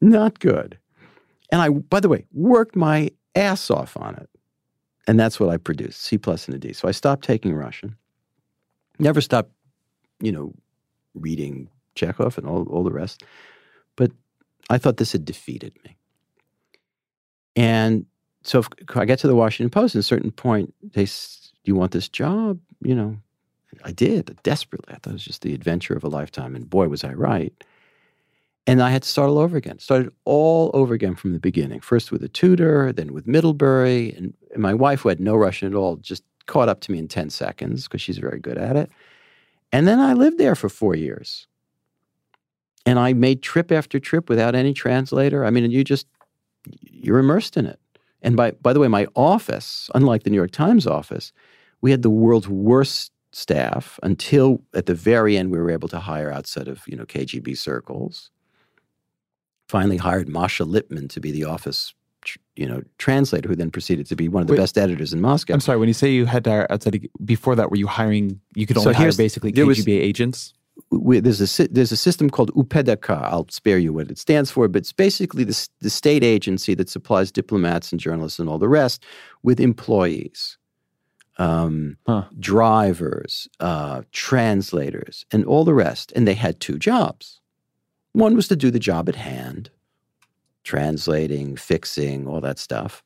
[0.00, 0.78] Not good.
[1.52, 4.28] And I, by the way, worked my ass off on it.
[5.06, 6.72] And that's what I produced, C plus and a D.
[6.72, 7.96] So I stopped taking Russian.
[8.98, 9.50] Never stopped,
[10.20, 10.54] you know,
[11.14, 13.24] reading Chekhov and all, all the rest.
[13.96, 14.12] But
[14.68, 15.96] I thought this had defeated me.
[17.56, 18.06] And
[18.42, 21.10] so if I get to the Washington Post, at a certain point, they, do
[21.64, 22.60] you want this job?
[22.82, 23.16] You know,
[23.84, 24.94] I did desperately.
[24.94, 26.54] I thought it was just the adventure of a lifetime.
[26.54, 27.52] And boy, was I right.
[28.66, 29.78] And I had to start all over again.
[29.78, 31.80] Started all over again from the beginning.
[31.80, 34.12] First with a tutor, then with Middlebury.
[34.12, 36.98] And, and my wife, who had no Russian at all, just caught up to me
[36.98, 38.90] in 10 seconds because she's very good at it.
[39.72, 41.46] And then I lived there for four years.
[42.86, 45.44] And I made trip after trip without any translator.
[45.44, 46.06] I mean, you just,
[46.80, 47.78] you're immersed in it.
[48.22, 51.32] And by, by the way, my office, unlike the New York Times office,
[51.80, 56.00] we had the world's worst staff until at the very end we were able to
[56.00, 58.30] hire outside of you know KGB circles.
[59.70, 61.94] Finally hired Masha Lipman to be the office
[62.56, 65.20] you know translator, who then proceeded to be one of the Wait, best editors in
[65.20, 65.54] Moscow.
[65.54, 68.40] I'm sorry, when you say you had to hire outside before that, were you hiring?
[68.56, 70.54] You could only so hire basically KGB was, agents.
[70.90, 73.10] We, there's a there's a system called UPDK.
[73.10, 76.90] I'll spare you what it stands for, but it's basically the, the state agency that
[76.90, 79.04] supplies diplomats and journalists and all the rest
[79.44, 80.58] with employees
[81.40, 82.24] um, huh.
[82.38, 86.12] drivers, uh, translators, and all the rest.
[86.14, 87.39] And they had two jobs.
[88.12, 89.70] One was to do the job at hand,
[90.64, 93.02] translating, fixing, all that stuff.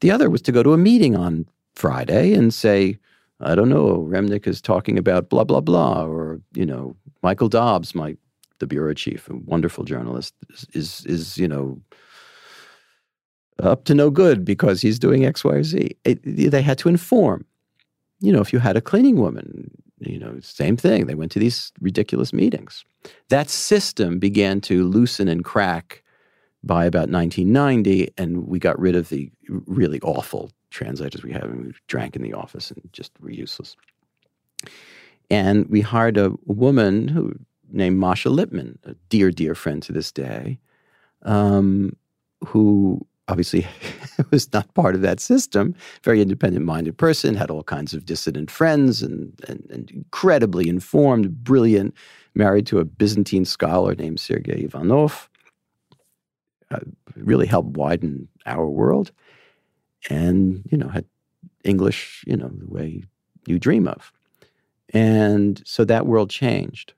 [0.00, 2.98] The other was to go to a meeting on Friday and say,
[3.40, 7.94] I don't know, Remnick is talking about blah, blah, blah, or, you know, Michael Dobbs,
[7.94, 8.16] my
[8.58, 11.80] the bureau chief, a wonderful journalist, is, is, is you know,
[13.58, 15.96] up to no good because he's doing X, Y, or Z.
[16.04, 17.46] It, they had to inform.
[18.20, 21.06] You know, if you had a cleaning woman, you know, same thing.
[21.06, 22.84] They went to these ridiculous meetings.
[23.28, 26.02] That system began to loosen and crack
[26.62, 31.66] by about 1990, and we got rid of the really awful translators we had, and
[31.66, 33.76] we drank in the office and just were useless.
[35.30, 37.34] And we hired a woman who
[37.72, 40.58] named Masha Lipman, a dear, dear friend to this day,
[41.22, 41.96] um,
[42.46, 43.66] who obviously
[44.30, 45.74] was not part of that system.
[46.02, 51.44] Very independent minded person, had all kinds of dissident friends, and, and, and, incredibly informed,
[51.44, 51.94] brilliant,
[52.34, 55.28] married to a Byzantine scholar named Sergei Ivanov.
[56.70, 56.78] Uh,
[57.16, 59.10] really helped widen our world.
[60.08, 61.04] And, you know, had
[61.64, 63.02] English, you know, the way
[63.46, 64.12] you dream of.
[64.94, 66.94] And so that world changed.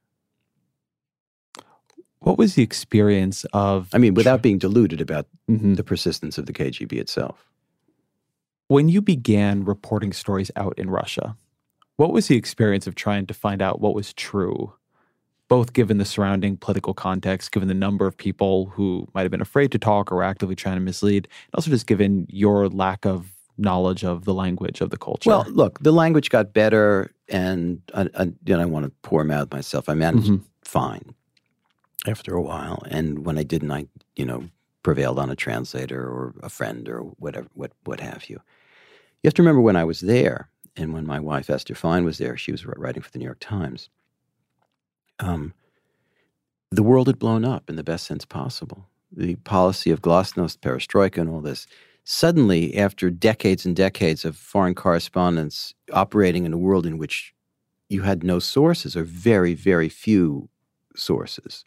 [2.21, 3.89] What was the experience of?
[3.93, 5.77] I mean, without being deluded about Mhm.
[5.77, 7.51] the persistence of the KGB itself.
[8.69, 11.37] When you began reporting stories out in Russia,
[11.97, 14.75] what was the experience of trying to find out what was true,
[15.53, 19.43] both given the surrounding political context, given the number of people who might have been
[19.43, 23.35] afraid to talk or actively trying to mislead, and also just given your lack of
[23.59, 25.29] knowledge of the language of the culture?
[25.29, 29.25] Well, look, the language got better, and I, I, you know, I want to pour
[29.25, 29.91] mouth myself.
[29.91, 30.41] I managed Mhm.
[30.63, 31.15] fine
[32.07, 33.87] after a while, and when I didn't, I,
[34.17, 34.49] you know,
[34.83, 38.41] prevailed on a translator or a friend or whatever, what, what have you.
[39.23, 42.17] You have to remember when I was there, and when my wife Esther Fein was
[42.17, 43.91] there, she was writing for the New York Times.
[45.23, 45.55] Um,
[46.71, 48.87] the world had blown up in the best sense possible.
[49.11, 51.67] The policy of glasnost, perestroika, and all this
[52.05, 57.33] suddenly, after decades and decades of foreign correspondence operating in a world in which
[57.89, 60.49] you had no sources or very, very few
[60.97, 61.65] sources,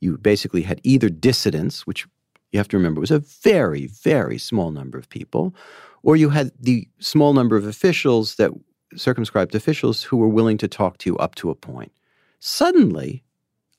[0.00, 2.06] you basically had either dissidents, which
[2.52, 5.54] you have to remember was a very, very small number of people,
[6.02, 8.50] or you had the small number of officials that
[8.96, 11.92] circumscribed officials who were willing to talk to you up to a point.
[12.40, 13.22] Suddenly,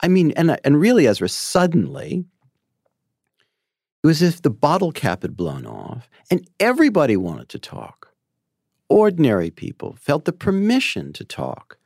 [0.02, 2.26] I mean, and and really, Ezra, suddenly,
[4.04, 8.14] it was as if the bottle cap had blown off and everybody wanted to talk.
[8.90, 11.78] Ordinary people felt the permission to talk.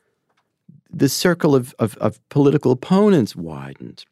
[0.90, 4.06] The circle of, of, of political opponents widened.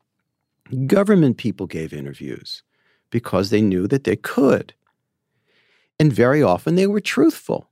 [0.85, 2.61] Government people gave interviews
[3.09, 4.73] because they knew that they could.
[5.97, 7.69] And very often they were truthful.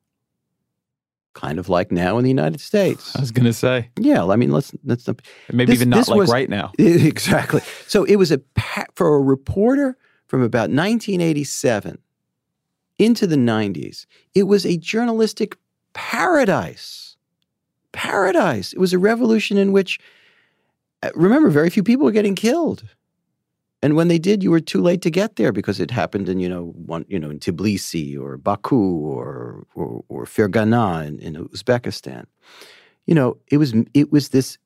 [1.34, 3.16] Kind of like now in the United States.
[3.16, 6.08] I was going to say, Yeah, I mean, let's let's not, maybe This- even not
[6.08, 6.72] like was- right now.
[6.78, 7.62] exactly.
[7.88, 8.42] So it was a
[8.96, 11.98] for a reporter from about 1987
[12.98, 14.06] into the 90s.
[14.36, 15.58] It was a journalistic
[15.94, 17.18] paradise.
[17.92, 18.74] Paradise.
[18.74, 20.00] It was a revolution in which
[21.04, 22.84] uh, remember very few people were getting killed.
[23.84, 26.40] And when they did, you were too late to get there because it happened in,
[26.40, 31.36] you know, one, you know, in Tbilisi or Baku or or, or Fergana in, in
[31.48, 32.26] Uzbekistan.
[33.08, 34.58] You know, it was it was this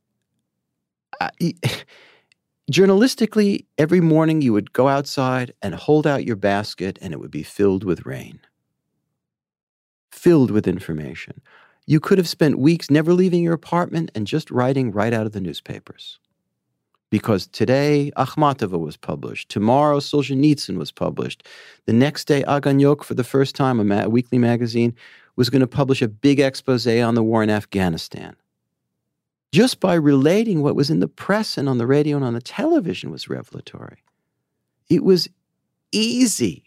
[1.21, 1.29] uh,
[2.71, 7.31] journalistically, every morning you would go outside and hold out your basket and it would
[7.31, 8.39] be filled with rain,
[10.11, 11.41] filled with information.
[11.85, 15.33] You could have spent weeks never leaving your apartment and just writing right out of
[15.33, 16.19] the newspapers.
[17.15, 21.47] Because today Akhmatova was published, tomorrow Solzhenitsyn was published,
[21.85, 24.93] the next day Ogonyok, for the first time, a, ma- a weekly magazine,
[25.37, 28.35] was going to publish a big expose on the war in Afghanistan
[29.53, 32.41] just by relating what was in the press and on the radio and on the
[32.41, 34.03] television was revelatory.
[34.89, 35.29] It was
[35.93, 36.65] easy.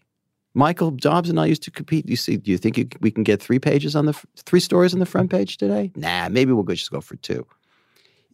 [0.55, 2.09] Michael Dobbs and I used to compete.
[2.09, 4.95] You see, do you think you, we can get three pages on the three stories
[4.95, 5.93] on the front page today?
[5.95, 7.47] Nah, maybe we'll go, just go for two.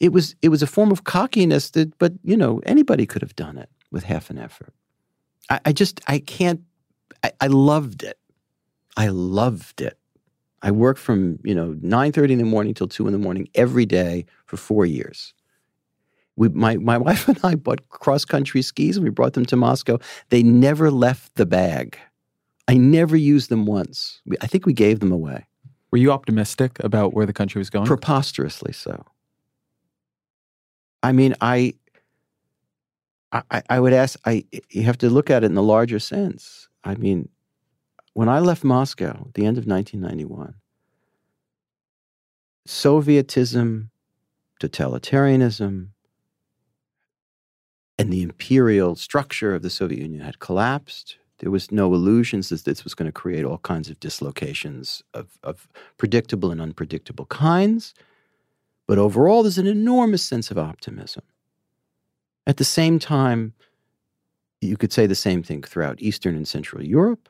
[0.01, 3.37] It was it was a form of cockiness that, but you know, anybody could have
[3.37, 4.73] done it with half an effort.
[5.51, 6.61] I, I just I can't.
[7.23, 8.19] I, I loved it.
[8.97, 9.99] I loved it.
[10.63, 13.49] I worked from you know nine thirty in the morning till two in the morning
[13.55, 15.33] every day for four years.
[16.37, 19.57] We, my my wife and I bought cross country skis and we brought them to
[19.57, 19.99] Moscow.
[20.31, 21.99] They never left the bag.
[22.67, 24.23] I never used them once.
[24.27, 25.47] We, I think we gave them away,
[25.93, 27.87] Were you optimistic about where the country was going?
[27.87, 29.05] preposterously so.
[31.05, 31.75] I mean, I,
[33.31, 34.19] I, I would ask.
[34.25, 36.69] I you have to look at it in the larger sense.
[36.83, 37.29] I mean,
[38.15, 40.55] when I left Moscow at the end of 1991,
[42.67, 43.91] Sovietism,
[44.63, 45.89] totalitarianism,
[47.99, 51.19] and the imperial structure of the Soviet Union had collapsed.
[51.41, 55.37] There was no illusions that this was going to create all kinds of dislocations of,
[55.43, 57.93] of predictable and unpredictable kinds.
[58.87, 61.23] But overall, there's an enormous sense of optimism.
[62.47, 63.55] At the same time,
[64.61, 67.29] you could say the same thing throughout Eastern and Central Europe.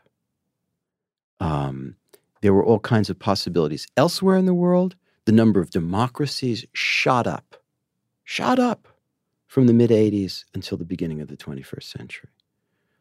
[1.41, 1.97] Um,
[2.41, 4.97] there were all kinds of possibilities elsewhere in the world.
[5.25, 7.57] The number of democracies shot up,
[8.25, 8.89] shot up
[9.47, 12.31] from the mid 80s until the beginning of the 21st century.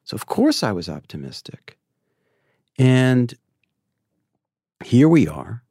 [0.04, 1.78] So, of course, I was optimistic.
[2.78, 3.34] And
[4.84, 5.64] here we are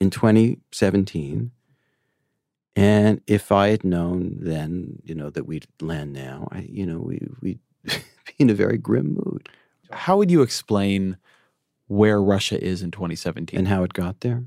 [0.00, 1.52] in 2017.
[2.74, 6.98] And if I had known then, you know, that we'd land now, I, you know,
[6.98, 9.48] we, we'd be in a very grim mood.
[9.90, 11.18] How would you explain
[11.86, 13.58] where Russia is in 2017?
[13.58, 14.44] And how it got there?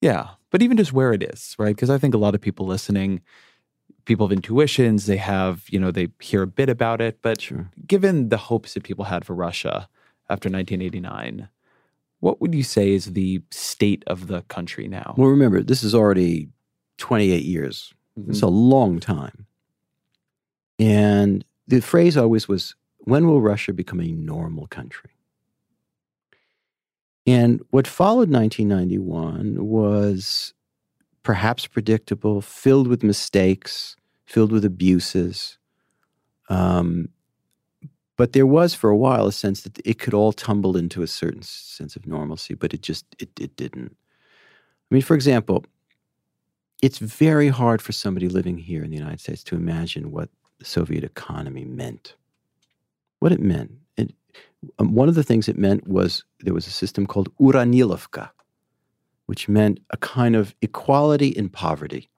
[0.00, 1.74] Yeah, but even just where it is, right?
[1.74, 3.20] Because I think a lot of people listening,
[4.06, 7.70] people have intuitions, they have, you know, they hear a bit about it, but Sure.
[7.86, 9.88] given the hopes that people had for Russia
[10.30, 11.48] after 1989,
[12.20, 15.14] what would you say is the state of the country now?
[15.16, 16.48] Well, remember, this is already
[16.98, 17.92] 28 years.
[18.28, 19.46] It's a long time.
[20.78, 25.10] And the phrase always was when will Russia become a normal country?
[27.26, 30.54] And what followed 1991 was
[31.22, 35.58] perhaps predictable, filled with mistakes, filled with abuses.
[36.48, 37.08] Um,
[38.16, 41.06] but there was for a while a sense that it could all tumble into a
[41.06, 43.96] certain sense of normalcy, but it just it, it didn't.
[44.90, 45.64] I mean, for example,
[46.82, 50.64] it's very hard for somebody living here in the United States to imagine what the
[50.64, 52.16] Soviet economy meant.
[53.20, 53.72] What it meant.
[53.96, 54.12] It,
[54.78, 58.30] um, one of the things it meant was there was a system called Uravnilovka,
[59.26, 62.10] which meant a kind of equality in poverty.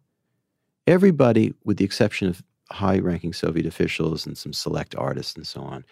[0.86, 5.62] Everybody, with the exception of high ranking Soviet officials and some select artists and so
[5.62, 5.84] on,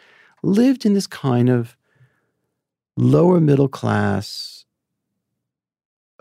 [0.43, 1.77] lived in this kind of
[2.97, 4.65] lower middle class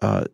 [0.01, 0.25] uh,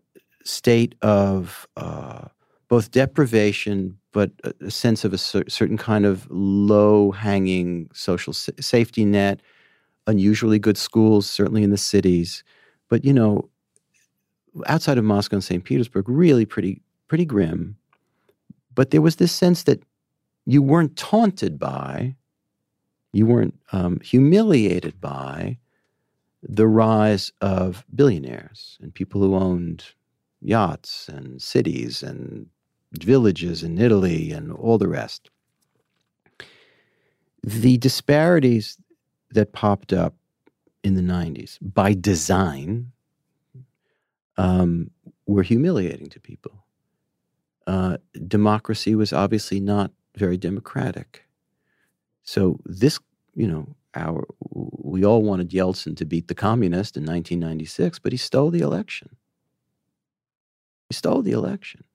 [0.44, 2.26] state of uh,
[2.68, 8.52] both deprivation, but a, sense of a cer- certain kind of low hanging social sa-
[8.60, 9.42] safety net,
[10.08, 12.44] unusually good schools, certainly in the cities.
[12.90, 13.50] But, you know,
[14.68, 15.64] outside of Moscow and St.
[15.64, 17.78] Petersburg, really pretty, pretty grim.
[18.74, 19.84] But there was this sense that
[20.46, 22.16] you weren't taunted by,
[23.14, 25.58] you weren't um, humiliated by
[26.42, 29.86] the rise of billionaires and people who owned
[30.42, 32.48] yachts and cities and
[32.94, 35.30] villages in Italy and all the rest.
[37.44, 38.78] The disparities
[39.32, 40.16] that popped up
[40.84, 42.92] in the 90s by design
[44.38, 44.92] um,
[45.26, 46.66] were humiliating to people.
[47.68, 51.24] Uh, democracy was obviously not very democratic.
[52.24, 53.00] So this,
[53.36, 58.18] you know, our we all wanted Yeltsin to beat the communist in 1996, but he
[58.18, 59.16] stole the election.
[60.92, 61.86] He stole the election.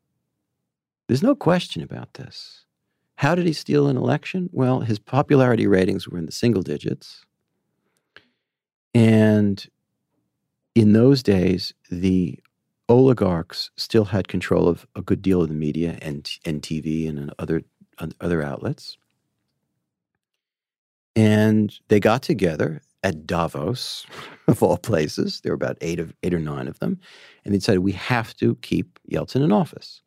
[1.07, 2.65] There's no question about this.
[3.17, 4.49] How did he steal an election?
[4.55, 7.27] Well, his popularity ratings were in the single digits.
[8.95, 9.63] And
[10.75, 12.39] in those days, the
[12.89, 17.35] oligarchs still had control of a good deal of the media and, and TV and
[17.39, 17.65] other,
[18.19, 18.97] other outlets.
[21.15, 24.05] And they got together at Davos,
[24.49, 25.41] of all places.
[25.41, 26.99] There were about eight, of, eight or nine of them.
[27.45, 30.03] And they decided we have to keep Yeltsin in office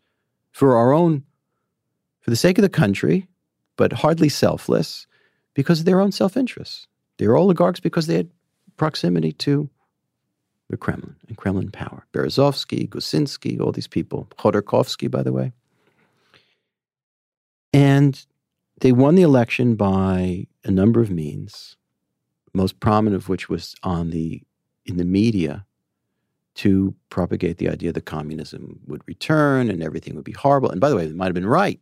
[0.52, 1.24] for our own,
[2.20, 3.28] for the sake of the country,
[3.78, 5.08] but hardly selfless
[5.54, 6.88] because of their own self interests.
[7.18, 8.30] They were oligarchs because they had
[8.76, 9.70] proximity to
[10.70, 12.06] the Kremlin and Kremlin power.
[12.14, 14.28] Berezovsky, Gusinsky, all these people.
[14.38, 15.54] Khodorkovsky, by the way.
[17.74, 18.26] And
[18.82, 21.78] they won the election by a number of means,
[22.54, 24.42] most prominent of which was on the
[24.86, 25.66] in the media
[26.56, 30.70] to propagate the idea that communism would return and everything would be horrible.
[30.70, 31.80] And by the way, they might have been right.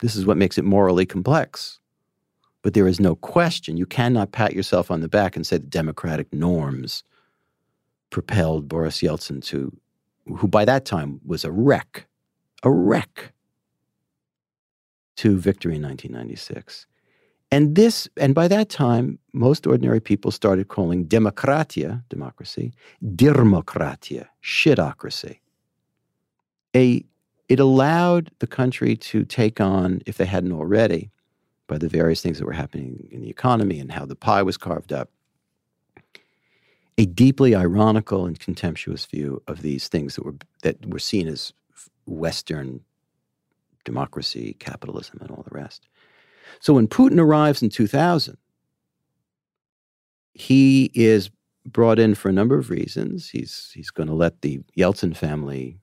[0.00, 1.78] This is what makes it morally complex.
[2.62, 3.76] But there is no question.
[3.76, 7.04] You cannot pat yourself on the back and say the democratic norms
[8.10, 9.76] propelled Boris Yeltsin to,
[10.26, 12.06] who by that time was a wreck,
[12.62, 13.32] a wreck,
[15.16, 16.86] to victory in 1996.
[17.54, 25.38] And this, and by that time, most ordinary people started calling demokratia, democracy, dermokratia, shitocracy.
[26.74, 27.04] A,
[27.48, 31.12] it allowed the country to take on, if they hadn't already,
[31.68, 34.56] by the various things that were happening in the economy and how the pie was
[34.56, 35.10] carved up,
[36.98, 41.52] a deeply ironical and contemptuous view of these things that were that were seen as
[42.04, 42.80] Western
[43.84, 45.86] democracy, capitalism, and all the rest.
[46.60, 48.36] So when Putin arrives in 2000,
[50.34, 51.30] he is
[51.66, 53.30] brought in for a number of reasons.
[53.30, 55.78] He's he's going to let the Yeltsin family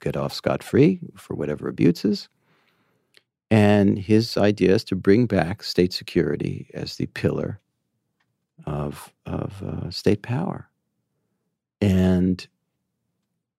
[0.00, 2.28] get off scot free for whatever abuses.
[3.50, 7.60] And his idea is to bring back state security as the pillar
[8.66, 10.68] of, of uh, state power.
[11.80, 12.44] And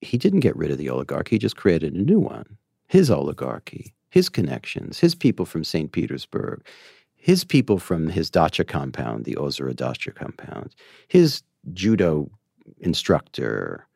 [0.02, 3.94] he didn't get rid of the oligarchy, he just created a new one his oligarchy,
[4.10, 5.92] his connections, his people from St.
[5.92, 6.66] Petersburg,
[7.16, 10.76] his people from his dacha compound, the Ozero dacha compound,
[11.08, 11.44] his
[11.74, 12.30] judo
[12.80, 13.88] instructor,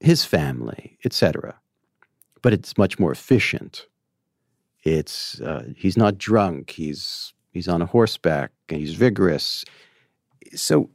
[0.00, 1.58] his family, etc.
[2.42, 3.86] But it's much more efficient.
[4.82, 6.70] It's uh, he's not drunk.
[6.70, 9.64] He's he's on a horseback and he's vigorous.
[10.54, 10.90] So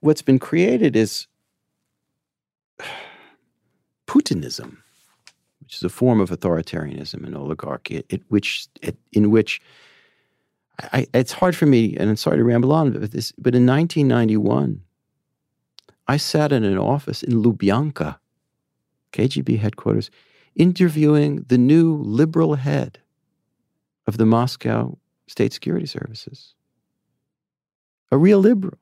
[0.00, 1.26] what's been created is
[4.06, 4.78] Putinism
[5.66, 9.60] which is a form of authoritarianism and oligarchy, it, which it, in which
[10.92, 13.66] I, it's hard for me, and I'm sorry to ramble on about this, but in
[13.66, 14.80] 1991,
[16.06, 18.18] I sat in an office in Lubyanka,
[19.12, 20.08] KGB headquarters,
[20.54, 23.00] interviewing the new liberal head
[24.06, 26.54] of the Moscow State Security Services,
[28.12, 28.78] a real liberal.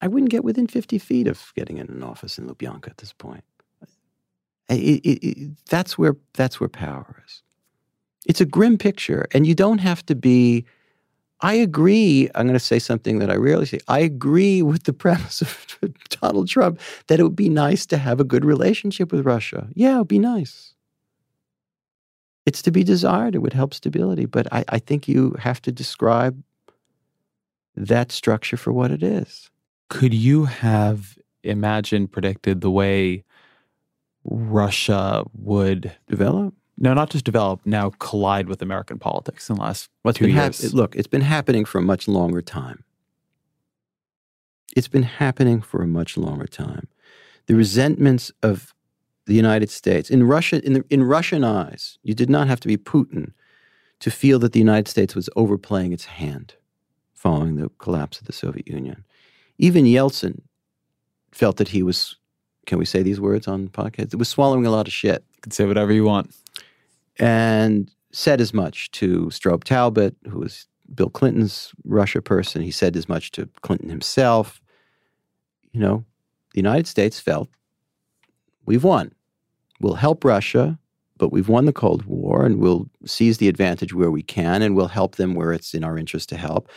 [0.00, 3.12] I wouldn't get within 50 feet of getting in an office in Lubyanka at this
[3.12, 3.44] point.
[4.68, 7.42] It, it, it, that's where that's where power is.
[8.26, 10.64] It's a grim picture, and you don't have to be.
[11.42, 12.30] I agree.
[12.34, 13.78] I'm going to say something that I rarely say.
[13.88, 15.78] I agree with the premise of
[16.22, 19.68] Donald Trump that it would be nice to have a good relationship with Russia.
[19.74, 20.72] Yeah, it would be nice.
[22.46, 23.34] It's to be desired.
[23.34, 24.24] It would help stability.
[24.24, 26.42] But I, I think you have to describe
[27.76, 29.50] that structure for what it is.
[29.90, 33.24] Could you have imagined, predicted the way
[34.28, 36.54] Russia would develop.
[36.78, 37.60] No, not just develop.
[37.64, 40.62] Now collide with American politics in the last What's two been years.
[40.62, 42.84] hap- look, it's been happening for a much longer time.
[44.76, 46.88] It's been happening for a much longer time.
[47.46, 48.74] The resentments of
[49.26, 52.68] the United States in Russia, in, the, in Russian eyes, you did not have to
[52.68, 53.32] be Putin
[54.00, 56.54] to feel that the United States was overplaying its hand
[57.14, 59.04] following the collapse of the Soviet Union.
[59.58, 60.42] Even Yeltsin
[61.32, 62.16] felt that he was
[62.66, 64.12] can we say these words on podcast?
[64.12, 65.24] It was swallowing a lot of shit.
[65.34, 66.34] You can say whatever you want.
[67.18, 72.62] And said as much to Strobe Talbott, who was Bill Clinton's Russia person.
[72.62, 74.60] He said as much to Clinton himself.
[75.72, 76.04] You know,
[76.52, 77.48] the United States felt
[78.64, 79.12] we've won.
[79.80, 80.78] We'll help Russia,
[81.18, 84.74] but we've won the Cold War and we'll seize the advantage where we can and
[84.74, 86.70] we'll help them where it's in our interest to help.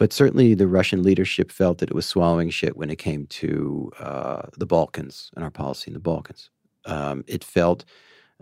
[0.00, 3.92] But certainly the Russian leadership felt that it was swallowing shit when it came to
[3.98, 6.48] uh, the Balkans and our policy in the Balkans.
[6.86, 7.84] Um, it felt,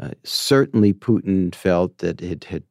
[0.00, 2.62] uh, certainly Putin felt that it had,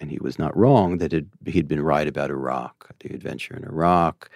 [0.00, 3.64] and he was not wrong, that it, he'd been right about Iraq, the adventure in
[3.64, 4.30] Iraq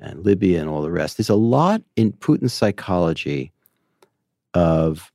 [0.00, 1.16] and Libya and all the rest.
[1.16, 3.52] There's a lot in Putin's psychology
[4.54, 5.12] of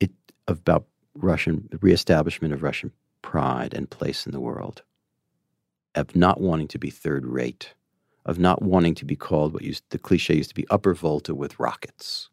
[0.00, 0.10] it
[0.46, 4.82] about Russian reestablishment of Russian pride and place in the world
[5.94, 7.74] of not wanting to be third rate,
[8.26, 11.34] of not wanting to be called what used the cliche used to be upper volta
[11.34, 12.28] with rockets.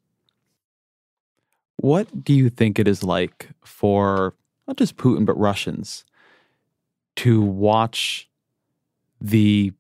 [1.78, 4.34] What do you think it is like for
[4.68, 6.06] not just Putin but Russians
[7.18, 8.30] to watch
[9.22, 9.72] the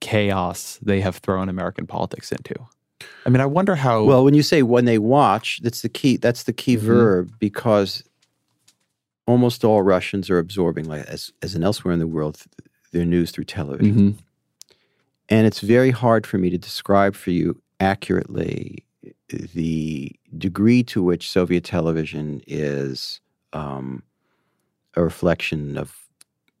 [0.00, 2.54] chaos they have thrown American politics into?
[3.24, 4.04] I mean, I wonder how.
[4.04, 6.16] Well, when you say when they watch, that's the key.
[6.16, 6.86] That's the key mm-hmm.
[6.86, 8.02] verb because
[9.26, 12.42] almost all Russians are absorbing, like as as in elsewhere in the world,
[12.92, 13.94] their news through television.
[13.94, 14.18] Mm-hmm.
[15.28, 18.84] And it's very hard for me to describe for you accurately
[19.28, 23.20] the degree to which Soviet television is
[23.52, 24.02] um,
[24.94, 25.96] a reflection of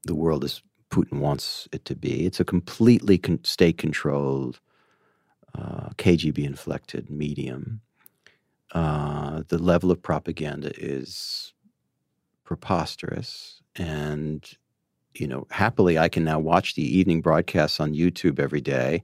[0.04, 2.26] the world as Putin wants it to be.
[2.26, 4.60] It's a completely con- state controlled,
[5.56, 7.80] uh, KGB inflected medium.
[8.72, 11.52] Uh, the level of propaganda is
[12.44, 14.56] preposterous and
[15.20, 19.02] you know, happily I can now watch the evening broadcasts on YouTube every day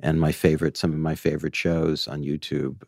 [0.00, 2.82] and my favorite, some of my favorite shows on YouTube,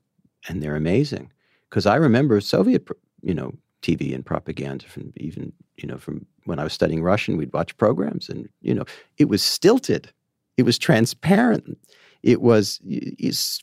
[0.48, 1.32] and they're amazing.
[1.70, 2.86] Because I remember Soviet,
[3.22, 3.52] you know,
[3.82, 7.76] TV and propaganda from even, you know, from when I was studying Russian, we'd watch
[7.76, 8.84] programs and, you know,
[9.18, 10.10] it was stilted.
[10.56, 11.78] It was transparent.
[12.22, 12.80] It was,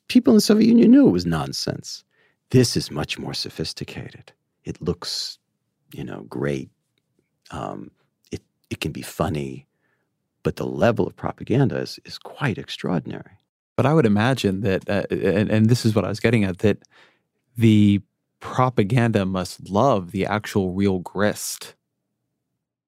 [0.07, 2.03] people in the Soviet Union knew it was nonsense.
[2.51, 4.31] This is much more sophisticated.
[4.65, 5.39] It looks,
[5.93, 6.69] you know, great.
[7.49, 7.89] Um,
[8.71, 9.67] it can be funny,
[10.41, 13.37] but the level of propaganda is, is quite extraordinary.
[13.75, 16.59] But I would imagine that, uh, and, and this is what I was getting at,
[16.59, 16.77] that
[17.57, 18.01] the
[18.39, 21.75] propaganda must love the actual real grist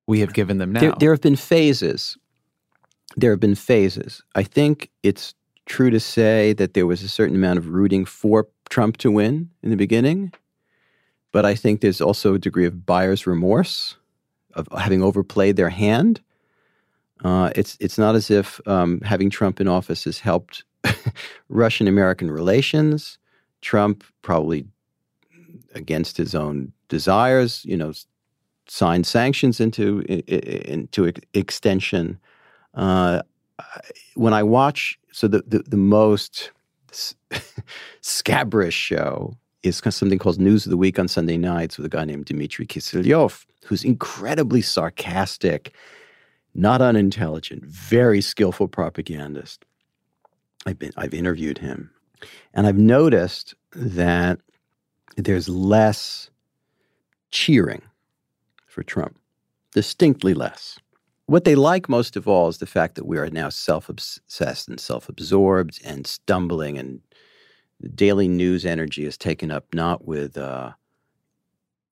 [0.08, 0.80] we have given them now.
[0.80, 2.18] There, there, have been phases.
[3.16, 4.24] There have been phases.
[4.36, 5.34] I think it's
[5.66, 9.50] true to say that there was a certain amount of rooting for Trump to win
[9.62, 10.34] in the beginning,
[11.32, 13.98] but I think there's also a degree of buyer's remorse
[14.56, 16.22] of having overplayed their hand.
[17.24, 20.64] Uh, it's it's not as if um, having Trump in office has helped
[21.49, 23.18] Russian American relations.
[23.62, 24.66] Trump probably
[25.74, 27.93] against his own desires, you know,
[28.68, 32.20] signed sanctions into into extension.
[32.74, 33.22] Uh,
[34.16, 36.51] when I watch, so the the, the most
[38.01, 42.05] scabrous show is something called News of the Week on Sunday nights with a guy
[42.05, 45.74] named Dmitry Kiselyov, who's incredibly sarcastic,
[46.53, 49.66] not unintelligent, very skillful propagandist.
[50.66, 51.89] I've been I've interviewed him,
[52.53, 54.39] and I've noticed that
[55.16, 56.30] there's less
[57.32, 57.82] cheering
[58.68, 59.18] for Trump,
[59.74, 60.78] distinctly less.
[61.26, 64.68] What they like most of all is the fact that we are now self obsessed
[64.68, 67.01] and self absorbed and stumbling, and
[67.96, 70.72] daily news energy is taken up not with uh,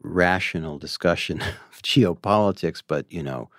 [0.02, 3.50] rational discussion of geopolitics, but, you know,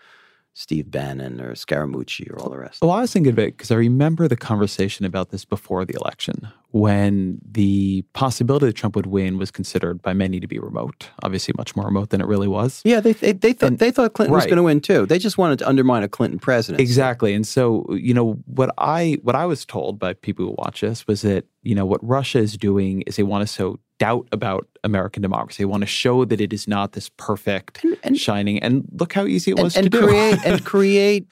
[0.55, 2.82] Steve Bannon or Scaramucci or all the rest.
[2.82, 5.94] Well, I was thinking of it because I remember the conversation about this before the
[5.94, 11.11] election when the possibility that Trump would win was considered by many to be remote,
[11.22, 12.80] obviously much more remote than it really was.
[12.84, 14.38] Yeah, they, they, they thought, and, they thought Clinton right.
[14.38, 15.07] was going to win too.
[15.07, 16.82] They just wanted to undermine a Clinton presidency.
[16.82, 17.34] Exactly.
[17.34, 21.07] And so, you know, what I what I was told by people who watch this
[21.07, 24.66] was that, you know, what Russia is doing is they want to sow doubt about
[24.82, 25.62] American democracy.
[25.62, 28.59] They want to show that it is not this perfect, and, and shining.
[28.59, 30.50] And look how easy it was and, to create, do.
[30.50, 31.28] and create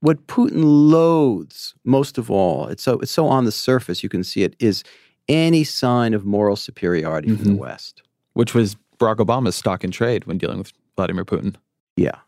[0.00, 2.66] what Putin loathes most of all.
[2.68, 4.84] It's so it's so on the surface you can see it is
[5.28, 7.42] any sign of moral superiority mm-hmm.
[7.42, 7.60] from the.
[7.60, 8.02] West,
[8.32, 11.56] which was Barack Obama's stock in trade when dealing with Vladimir Putin.
[11.96, 12.18] Yeah,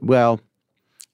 [0.00, 0.40] well,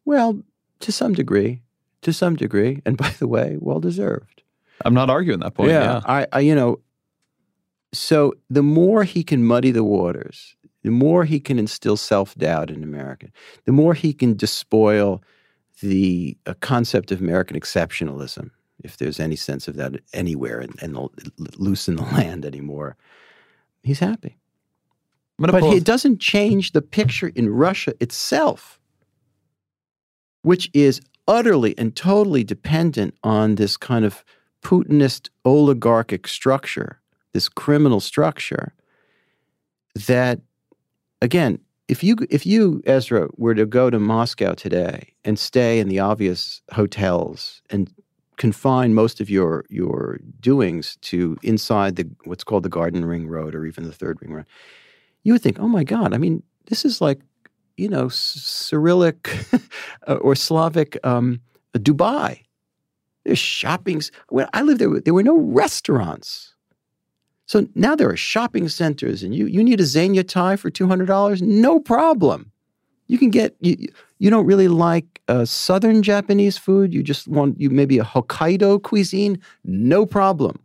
[0.04, 0.38] well,
[0.80, 1.62] to some degree,
[2.02, 4.42] to some degree, and by the way, well deserved.
[4.84, 5.70] I'm not arguing that point.
[5.70, 6.00] Yeah, yeah.
[6.04, 6.80] I, I, you know,
[7.97, 12.70] so the more he can muddy the waters, the more he can instill self doubt
[12.70, 13.28] in America,
[13.64, 15.22] the more he can despoil
[15.82, 18.51] the uh, concept of American exceptionalism,
[18.82, 20.97] if there's any sense of that anywhere and, and
[21.57, 22.97] loosen the land anymore,
[23.82, 24.36] he's happy.
[25.38, 28.78] But it doesn't change the picture in Russia itself,
[30.42, 34.24] which is utterly and totally dependent on this kind of
[34.62, 37.01] Putinist oligarchic structure
[37.35, 38.72] this criminal structure
[40.07, 40.41] that
[41.20, 41.59] again
[41.89, 45.99] if you if you Ezra were to go to Moscow today and stay in the
[45.99, 47.93] obvious hotels and
[48.37, 53.55] confine most of your your doings to inside the what's called the Garden Ring Road
[53.55, 54.47] or even the Third Ring Road,
[55.22, 57.20] you would think, oh my God, I mean, this is like
[57.76, 59.30] you know Cyrillic
[60.09, 61.41] or Slavic um,
[61.74, 62.41] Dubai.
[63.24, 64.11] There's shoppings.
[64.28, 66.53] When I lived there, there were no restaurants.
[67.47, 70.86] So now there are shopping centers, and you you need a Zegna tie for two
[70.86, 72.51] hundred dollars, no problem.
[73.07, 73.88] You can get you.
[74.18, 76.95] You don't really like uh, Southern Japanese food.
[76.95, 80.61] You just want you maybe a Hokkaido cuisine, no problem.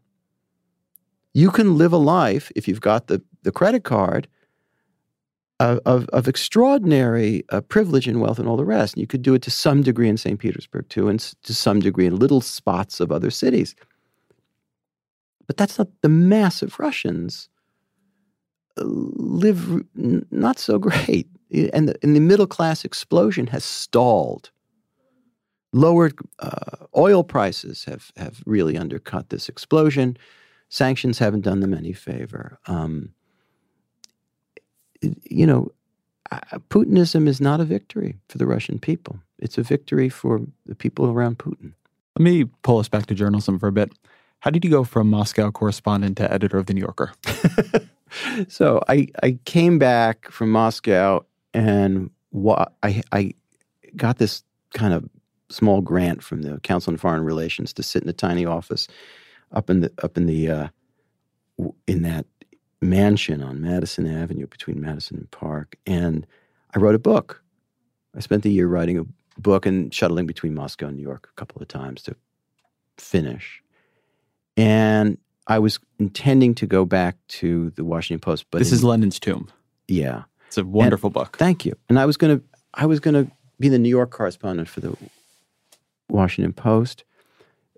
[1.33, 4.27] You can live a life if you've got the the credit card
[5.59, 8.93] of, of, of extraordinary uh, privilege and wealth and all the rest.
[8.93, 10.39] And you could do it to some degree in St.
[10.39, 13.75] Petersburg too, and to some degree in little spots of other cities.
[15.49, 17.49] But that's not the mass of Russians
[18.77, 21.27] uh, live not so great.
[21.73, 24.51] And the, and the middle class explosion has stalled.
[25.73, 30.17] Lowered uh, oil prices have, have really undercut this explosion.
[30.69, 32.59] Sanctions haven't done them any favor.
[32.67, 33.09] Um,
[35.01, 35.71] you know,
[36.69, 39.19] Putinism is not a victory for the Russian people.
[39.39, 41.73] It's a victory for the people around Putin.
[42.15, 43.91] Let me pull us back to journalism for a bit.
[44.39, 47.11] How did you go from Moscow correspondent to editor of the New Yorker?
[48.47, 53.33] so I I came back from Moscow and wa- I I
[53.95, 55.09] got this kind of
[55.49, 58.87] small grant from the Council on Foreign Relations to sit in a tiny office
[59.51, 60.67] up in the up in the uh,
[61.87, 62.25] in that
[62.81, 66.25] mansion on Madison Avenue between Madison and Park, and
[66.75, 67.43] I wrote a book.
[68.15, 69.05] I spent the year writing a
[69.39, 72.15] book and shuttling between Moscow and New York a couple of times to
[72.97, 73.61] finish.
[74.59, 78.83] And I was intending to go back to the Washington Post, but this in, is
[78.83, 79.49] Lenin's Tomb.
[79.87, 81.37] Yeah, it's a wonderful and, book.
[81.37, 81.75] Thank you.
[81.87, 82.41] And I was gonna,
[82.73, 83.27] I was gonna
[83.59, 84.95] be the New York correspondent for the
[86.09, 87.03] Washington Post,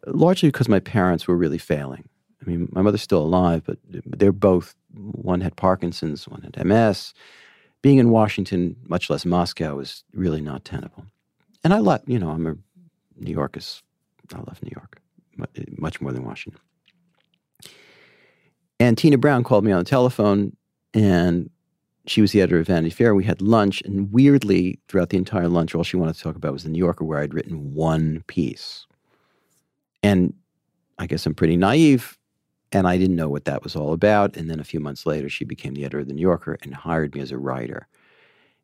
[0.07, 2.09] largely because my parents were really failing.
[2.41, 4.75] I mean, my mother's still alive, but they're both.
[4.93, 7.13] One had Parkinson's, one had MS.
[7.81, 11.05] Being in Washington, much less Moscow, was really not tenable.
[11.63, 12.55] And I love, you know, I'm a
[13.17, 13.83] New York is,
[14.33, 14.99] I love New York
[15.55, 16.59] eh, much more than Washington.
[18.81, 20.57] And Tina Brown called me on the telephone
[20.91, 21.51] and
[22.07, 23.13] she was the editor of Vanity Fair.
[23.13, 26.51] We had lunch, and weirdly, throughout the entire lunch, all she wanted to talk about
[26.51, 28.87] was the New Yorker, where I'd written one piece.
[30.01, 30.33] And
[30.97, 32.17] I guess I'm pretty naive,
[32.71, 34.35] and I didn't know what that was all about.
[34.35, 36.73] And then a few months later, she became the editor of the New Yorker and
[36.73, 37.87] hired me as a writer.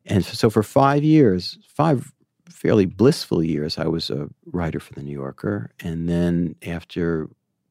[0.04, 2.12] And so for five years, five
[2.50, 5.70] fairly blissful years, I was a writer for the New Yorker.
[5.78, 7.28] And then after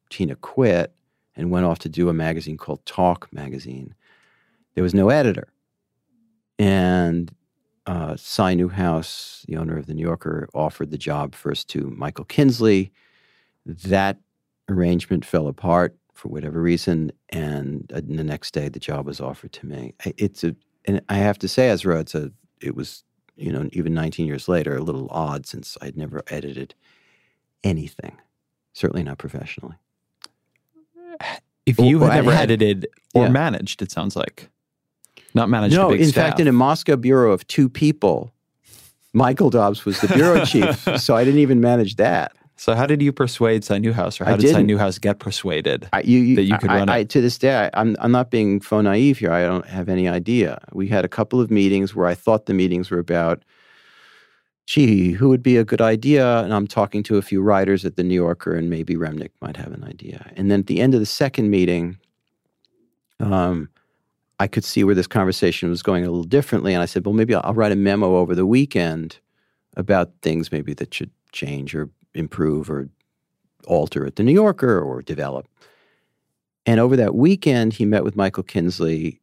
[0.09, 0.93] Tina quit
[1.37, 3.93] and went off to do a magazine called Talk Magazine,
[4.73, 5.47] there was no editor.
[6.59, 7.33] And
[7.85, 12.25] uh, Cy Newhouse, the owner of the New Yorker, offered the job first to Michael
[12.25, 12.91] Kinsley.
[13.65, 14.17] That
[14.67, 19.53] arrangement fell apart for whatever reason, and uh, the next day the job was offered
[19.53, 19.93] to me.
[20.03, 23.03] It's a, and I have to say, Ezra, it's a, it was,
[23.35, 26.73] you know, even 19 years later, a little odd since I'd never edited
[27.63, 28.17] anything,
[28.73, 29.75] certainly not professionally.
[31.67, 33.29] If you Well, had never had- edited or yeah.
[33.31, 34.49] managed, it sounds like
[35.35, 35.75] not managed.
[35.75, 36.29] no, in staff.
[36.29, 38.31] fact, in a Moscow bureau of two people,
[39.13, 42.31] Michael Dobbs was the bureau chief, so I didn't even manage that.
[42.59, 44.63] So how did you persuade Cy Newhouse, or how I did Cy.
[44.63, 45.87] Newhouse get persuaded?
[45.93, 46.91] I, you, you, That you could I, run it.
[46.91, 49.31] I, to this day, I, I'm, I'm not being faux naive here.
[49.31, 50.59] I don't have any idea.
[50.73, 53.43] We had a couple of meetings where I thought the meetings were about,
[54.67, 56.41] gee, who would be a good idea?
[56.41, 59.55] And I'm talking to a few writers at the New Yorker, and maybe Remnick might
[59.55, 60.29] have an idea.
[60.35, 61.97] And then at the end of the second meeting,
[63.21, 63.69] um,
[64.39, 66.73] I could see where this conversation was going a little differently.
[66.73, 69.17] And I said, well, maybe I'll, I'll write a memo over the weekend
[69.77, 72.89] about things maybe that should change or improve or
[73.67, 75.47] alter at the New Yorker or develop.
[76.65, 79.21] And over that weekend, he met with Michael Kinsley,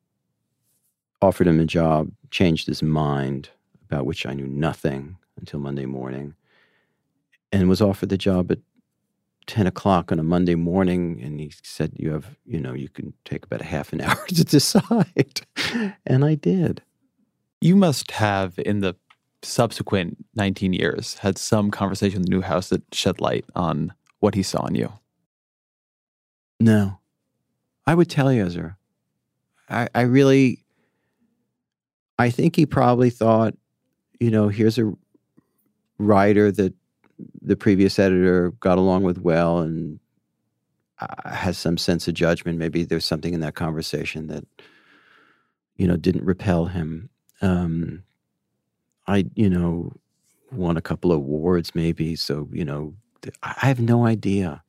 [1.21, 3.51] offered him a job, changed his mind,
[3.91, 6.35] about which I knew nothing until Monday morning,
[7.53, 8.59] and was offered the job at
[9.47, 11.21] 10 o'clock on a Monday morning.
[11.23, 14.25] And he said, You have, you know, you can take about a half an hour
[14.29, 15.43] to decide.
[16.07, 16.83] and I did.
[17.61, 18.95] You must have, in the
[19.43, 24.67] subsequent 19 years, had some conversation with Newhouse that shed light on what he saw
[24.67, 24.93] in you.
[26.61, 26.99] No.
[27.87, 28.77] I would tell you, Ezra.
[29.69, 30.65] I, I really,
[32.19, 33.55] I think he probably thought,
[34.21, 34.95] you know, here's a
[35.99, 36.75] writer that
[37.43, 40.01] the previous editor got along with well and
[41.01, 42.59] uh, has some sense of judgment.
[42.59, 44.45] Maybe there's something in that conversation that,
[45.77, 47.11] you know, didn't repel him.
[47.41, 48.03] Um,
[49.07, 49.93] I, you know,
[50.51, 52.17] won a couple of awards, maybe.
[52.17, 52.95] So, you know,
[53.43, 54.63] I I have no idea.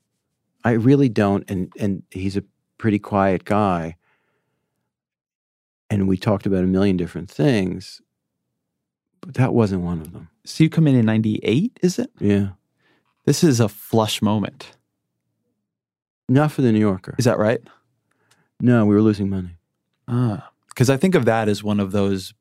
[0.63, 1.49] I really don't.
[1.49, 2.43] And and he's a
[2.77, 3.95] pretty quiet guy.
[5.89, 8.01] And we talked about a million different things,
[9.21, 10.29] but that wasn't one of them.
[10.45, 12.11] So you come in in 98, is it?
[12.19, 12.49] Yeah.
[13.25, 14.71] This is a flush moment.
[16.29, 17.15] Not for the New Yorker.
[17.17, 17.61] Is that right?
[18.59, 19.57] No, we were losing money.
[20.07, 20.49] Ah.
[20.69, 22.33] Because I think of that as one of those,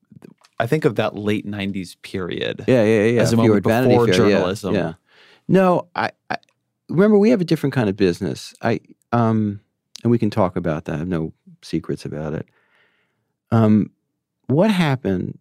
[0.59, 2.63] I think of that late 90s period.
[2.67, 3.21] Yeah, yeah, yeah.
[3.21, 4.75] As a If moment before Fair, yeah, journalism.
[4.75, 4.93] Yeah.
[5.47, 6.37] No, I, I
[6.89, 8.53] remember we have a different kind of business.
[8.61, 8.79] I
[9.11, 9.61] um
[10.03, 10.95] and we can talk about that.
[10.95, 12.47] I have no secrets about it.
[13.51, 13.91] Um
[14.47, 15.37] what happened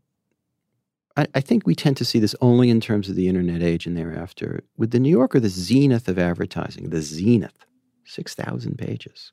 [1.16, 3.86] I, I think we tend to see this only in terms of the internet age
[3.86, 4.62] and thereafter.
[4.76, 7.66] With the New Yorker, the zenith of advertising, the zenith,
[8.04, 9.32] 6,000 pages,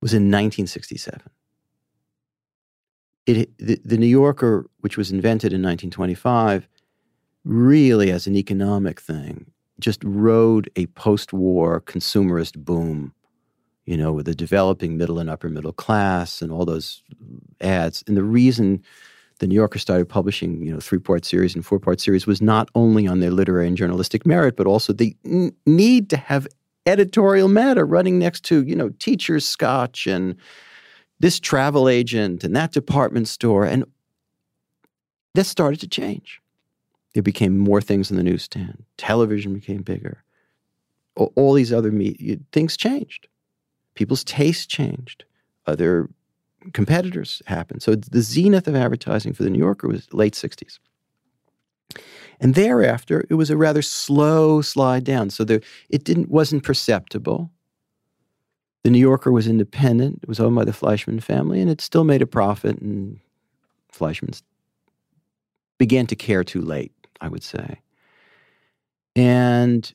[0.00, 1.20] was in 1967.
[3.26, 6.66] It, the, the New Yorker, which was invented in 1925,
[7.44, 13.14] really as an economic thing, just rode a post war consumerist boom,
[13.84, 17.02] you know, with the developing middle and upper middle class and all those
[17.60, 18.02] ads.
[18.06, 18.82] And the reason
[19.40, 22.40] the New Yorker started publishing, you know, three part series and four part series was
[22.40, 26.46] not only on their literary and journalistic merit, but also the n- need to have
[26.86, 30.36] editorial matter running next to, you know, teacher's scotch and
[31.20, 33.64] this travel agent and that department store.
[33.64, 33.84] And
[35.34, 36.40] that started to change.
[37.14, 38.84] There became more things in the newsstand.
[38.98, 40.22] Television became bigger.
[41.16, 43.26] All, all these other media things changed.
[43.94, 45.24] People's tastes changed.
[45.66, 46.10] Other
[46.72, 47.82] competitors happened.
[47.82, 50.78] So the zenith of advertising for the New Yorker was late 60s.
[52.40, 55.30] And thereafter, it was a rather slow slide down.
[55.30, 57.50] So there, it didn't wasn't perceptible.
[58.82, 60.20] The New Yorker was independent.
[60.22, 62.78] It was owned by the Fleischmann family, and it still made a profit.
[62.78, 63.20] And
[63.92, 64.42] Fleischmann's
[65.76, 67.80] began to care too late, I would say.
[69.14, 69.92] And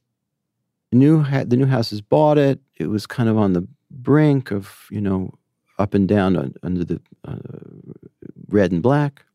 [0.92, 2.60] new the Newhouses bought it.
[2.78, 5.34] It was kind of on the brink of you know
[5.78, 7.36] up and down un- under the uh,
[8.50, 9.26] red and black,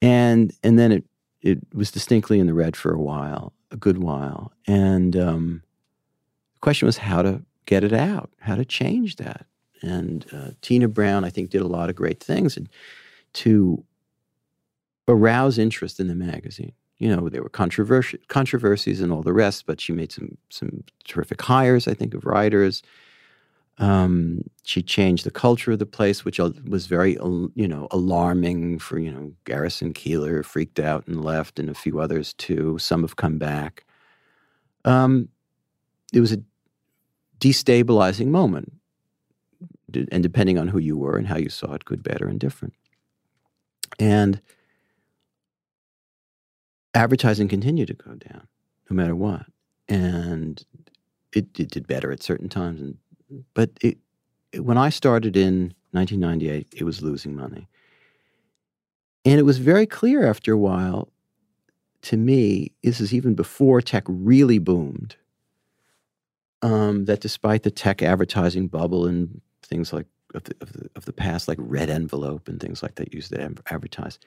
[0.00, 1.04] and and then it
[1.40, 5.62] it was distinctly in the red for a while, a good while, and um,
[6.54, 9.46] the question was how to get it out, how to change that,
[9.82, 12.68] and uh, Tina Brown, I think, did a lot of great things and
[13.34, 13.84] to
[15.08, 16.72] arouse interest in the magazine.
[16.98, 21.42] You know, there were controversies and all the rest, but she made some some terrific
[21.42, 22.82] hires, I think, of writers.
[23.78, 28.98] Um, she changed the culture of the place, which was very, you know, alarming for
[28.98, 32.78] you know Garrison Keillor freaked out and left, and a few others too.
[32.78, 33.84] Some have come back.
[34.84, 35.28] Um,
[36.12, 36.42] it was a
[37.40, 38.72] destabilizing moment,
[40.10, 42.74] and depending on who you were and how you saw it, good, bad, or indifferent.
[43.98, 44.44] And different.
[44.44, 44.52] And
[46.94, 48.46] advertising continued to go down,
[48.90, 49.46] no matter what,
[49.88, 50.62] and
[51.32, 52.96] it, it did better at certain times and
[53.54, 53.98] but it,
[54.52, 57.68] it, when I started in 1998, it was losing money.
[59.24, 61.08] And it was very clear after a while
[62.02, 65.16] to me, this is even before tech really boomed,
[66.60, 71.04] um, that despite the tech advertising bubble and things like of the, of the, of
[71.04, 74.18] the past, like Red Envelope and things like that used to advertise,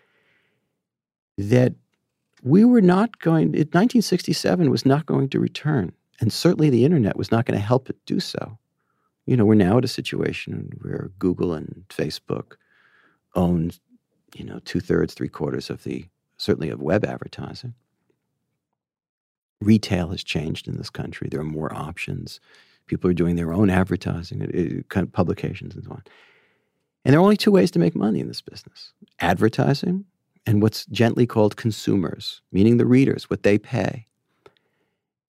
[1.37, 1.73] that
[2.43, 5.91] we were not going, 1967 was not going to return.
[6.21, 8.57] And certainly the internet was not going to help it do so
[9.25, 12.53] you know, we're now at a situation where Google and Facebook
[13.35, 13.71] own,
[14.35, 16.05] you know, two thirds, three quarters of the,
[16.37, 17.73] certainly of web advertising.
[19.61, 21.27] Retail has changed in this country.
[21.29, 22.39] There are more options.
[22.87, 26.03] People are doing their own advertising, uh, publications and so on.
[27.03, 30.05] And there are only two ways to make money in this business advertising
[30.45, 34.07] and what's gently called consumers, meaning the readers, what they pay.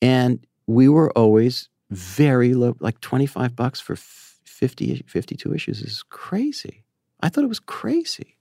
[0.03, 6.84] And we were always very low, like 25 bucks for 50, 52 issues is crazy.
[7.20, 8.37] I thought it was crazy.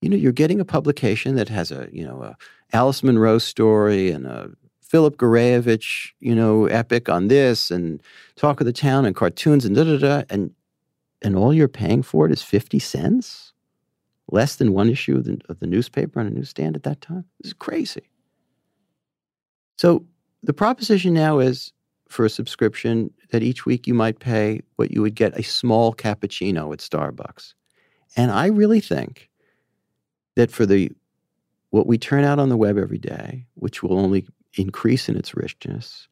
[0.00, 2.36] You know, you're getting a publication that has a, you know, a
[2.72, 4.50] Alice Munro story and a
[4.80, 8.02] Philip Gourevitch, you know, epic on this and
[8.36, 10.22] Talk of the Town and cartoons and da da da.
[10.30, 10.52] And,
[11.22, 13.52] and all you're paying for it is 50 cents?
[14.30, 17.24] Less than one issue of the, of the newspaper on a newsstand at that time?
[17.40, 18.10] This is crazy.
[19.76, 20.04] So
[20.42, 21.72] the proposition now is
[22.08, 25.92] for a subscription that each week you might pay what you would get a small
[25.92, 27.54] cappuccino at Starbucks.
[28.16, 29.28] And I really think
[30.36, 30.90] that for the
[31.70, 35.34] what we turn out on the web every day, which will only increase in its
[35.34, 36.08] richness,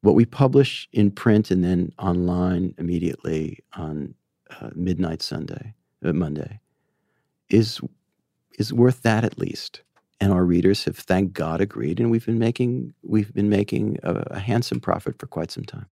[0.00, 4.14] what we publish in print and then online immediately on
[4.60, 5.74] uh, midnight Sunday,
[6.04, 6.60] uh, Monday,
[7.50, 7.80] is
[8.58, 9.82] is worth that at least
[10.20, 14.14] and our readers have, thank God, agreed, and we've been making we've been making a,
[14.30, 15.86] a handsome profit for quite some time.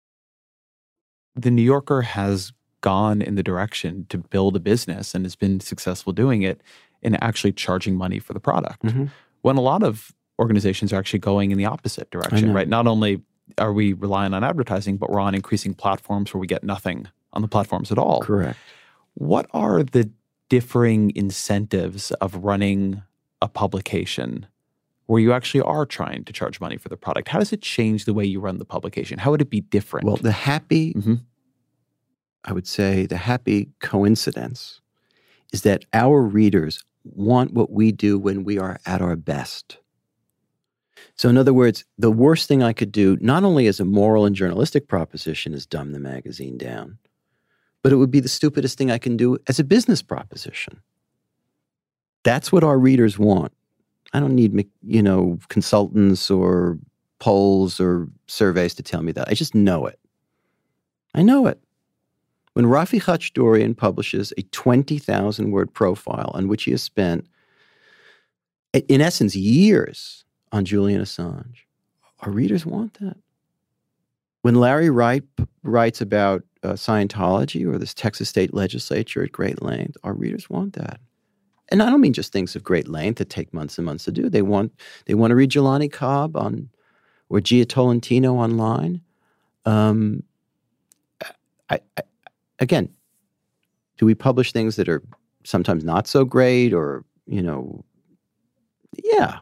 [1.35, 2.53] The New Yorker has
[2.83, 6.61] gone in the direction to build a business and has been successful doing it
[7.01, 8.83] in actually charging money for the product.
[8.83, 9.07] Mm-hmm.
[9.43, 12.69] When a lot of organizations are actually going in the opposite direction, right?
[12.69, 13.23] Not only
[13.59, 17.43] are we relying on advertising, but we're on increasing platforms where we get nothing on
[17.43, 18.21] the platforms at all.
[18.21, 18.59] Correct.
[19.15, 20.11] What are the
[20.49, 23.03] differing incentives of running
[23.43, 24.47] a publication
[25.07, 27.29] where you actually are trying to charge money for the product?
[27.29, 29.19] How does it change the way you run the publication?
[29.19, 30.07] How would it be different?
[30.07, 31.17] Well, the happy, mm-hmm.
[32.45, 34.81] I would say, the happy coincidence
[35.53, 39.79] is that our readers want what we do when we are at our best.
[41.17, 44.25] So, in other words, the worst thing I could do, not only as a moral
[44.25, 46.99] and journalistic proposition, is dumb the magazine down,
[47.83, 50.81] but it would be the stupidest thing I can do as a business proposition.
[52.25, 53.53] That's what our readers want.
[54.13, 56.79] I don't need, you know, consultants or
[57.19, 59.29] polls or surveys to tell me that.
[59.29, 59.99] I just know it.
[61.15, 61.61] I know it.
[62.55, 67.27] When Raffi Khatchadourian publishes a 20,000 word profile on which he has spent,
[68.89, 71.61] in essence, years on Julian Assange,
[72.21, 73.17] our readers want that.
[74.43, 75.23] When Larry Wright
[75.63, 80.75] writes about uh, Scientology or this Texas state legislature at great length, our readers want
[80.75, 81.01] that
[81.73, 84.13] and I don't mean just things of great length that take months and months to
[84.13, 84.29] do.
[84.29, 84.73] They want
[85.07, 86.69] they want to read Jelani Cobb on
[87.31, 89.01] or Jia Tolentino online.
[89.65, 90.23] Um,
[91.71, 92.03] I, I,
[92.59, 92.91] again,
[93.97, 95.03] do we publish things that are
[95.45, 97.83] sometimes not so great, or you know,
[99.03, 99.39] yeah,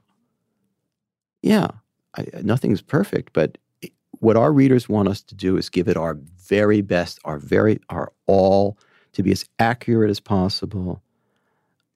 [1.43, 1.67] yeah,
[2.17, 3.59] I, nothing's perfect, but
[4.21, 6.17] what our readers want us to do is give it our
[6.47, 8.79] very best, our very our all,
[9.15, 11.03] to be as accurate as possible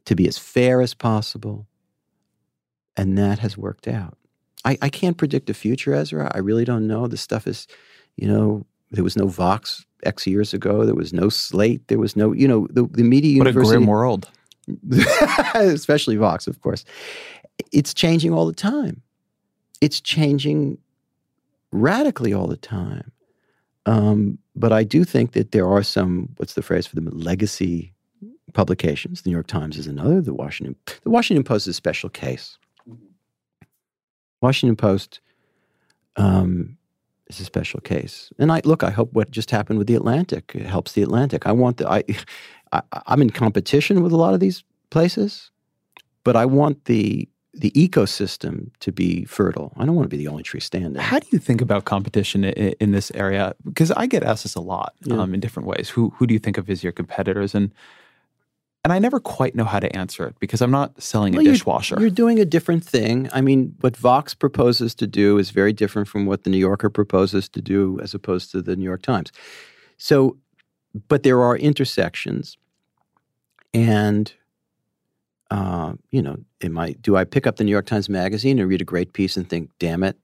[0.07, 1.67] to be as fair as possible.
[2.97, 4.17] And that has worked out.
[4.65, 6.31] I, I can't predict the future, Ezra.
[6.35, 7.07] I really don't know.
[7.07, 7.67] This stuff is,
[8.17, 10.85] you know, there was no Vox X years ago.
[10.85, 11.87] There was no Slate.
[11.89, 13.77] There was no, you know, the, the media what university.
[13.77, 14.31] What a grim world.
[15.55, 16.85] especially Vox, of course.
[17.73, 19.03] It's changing all the time.
[19.81, 20.79] It's changing
[21.73, 23.11] radically all the time.
[23.87, 27.93] Um, but I do think that there are some, what's the phrase for them, legacy
[28.55, 29.23] publications.
[29.23, 30.21] The New York Times is another.
[30.23, 32.57] The Washington, the Washington Post is a special case.
[34.41, 35.21] Washington Post
[36.17, 36.77] um,
[37.29, 38.31] is a special case.
[38.39, 41.47] And I look, I hope what just happened with the Atlantic helps the Atlantic.
[41.47, 42.03] I want the I,
[42.73, 45.51] I I'm in competition with a lot of these places,
[46.25, 49.73] but I want the the ecosystem to be fertile.
[49.77, 51.01] I don't want to be the only tree standing.
[51.01, 53.55] How do you think about competition in, in this area?
[53.65, 55.19] Because I get asked this a lot Yeah.
[55.21, 55.89] um, in different ways.
[55.89, 57.55] Who who do you think of as your competitors?
[57.55, 57.73] And
[58.85, 61.45] and I never quite know how to answer it because I'm not selling a Well,
[61.45, 61.97] you're- dishwasher.
[61.99, 63.29] You're, doing a different thing.
[63.33, 66.91] I mean, what Vox proposes to do is very different from what the New Yorker
[66.91, 69.33] proposes to do, as opposed to the New York Times.
[69.97, 70.37] So,
[71.09, 72.57] but there are intersections,
[73.73, 74.33] and
[75.51, 76.93] uh, you know, am I?
[77.01, 79.49] Do I pick up the New York Times magazine and read a great piece and
[79.49, 80.17] think, "Damn it"?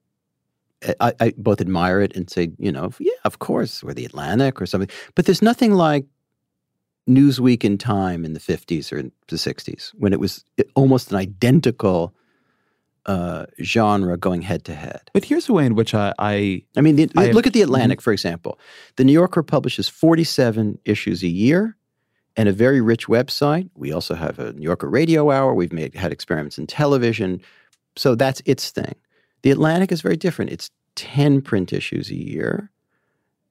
[0.99, 4.59] I, I both admire it and say, you know, yeah, of course, or the Atlantic
[4.59, 4.89] or something.
[5.13, 6.05] But there's nothing like
[7.09, 10.43] Newsweek and Time in the 50s or the 60s when it was
[10.75, 12.13] almost an identical
[13.07, 15.01] uh, genre going head to head.
[15.13, 17.53] but here's a way in which I, I I mean, the, I am- look at
[17.53, 18.59] the Atlantic, for example.
[18.97, 21.75] The New Yorker publishes 47 issues a year
[22.37, 23.69] and a very rich website.
[23.75, 25.55] We also have a New Yorker radio hour.
[25.55, 27.41] We've made had experiments in television.
[27.95, 28.93] So that's its thing.
[29.41, 30.51] The Atlantic is very different.
[30.51, 32.69] It's 10 print issues a year.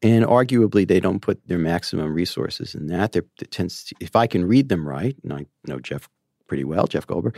[0.02, 3.12] And arguably, they don't put their maximum resources in that.
[3.12, 6.08] They're, it tends to, if I can read them right, and I know Jeff
[6.46, 7.36] pretty well, Jeff Goldberg,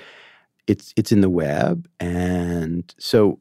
[0.69, 3.41] it's it's in the web, and so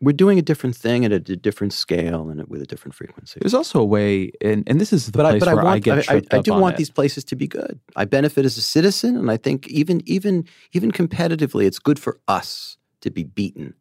[0.00, 3.38] we're doing a different thing at a different scale and with a different frequency.
[3.40, 5.64] there's also a way, and, and this is the But I, place but I where
[5.64, 6.78] want, I get I, tripped I up do on want it.
[6.78, 7.80] these places to be good.
[7.94, 12.18] I benefit as a citizen, and I think even even even competitively, it's good for
[12.28, 13.74] us to be beaten.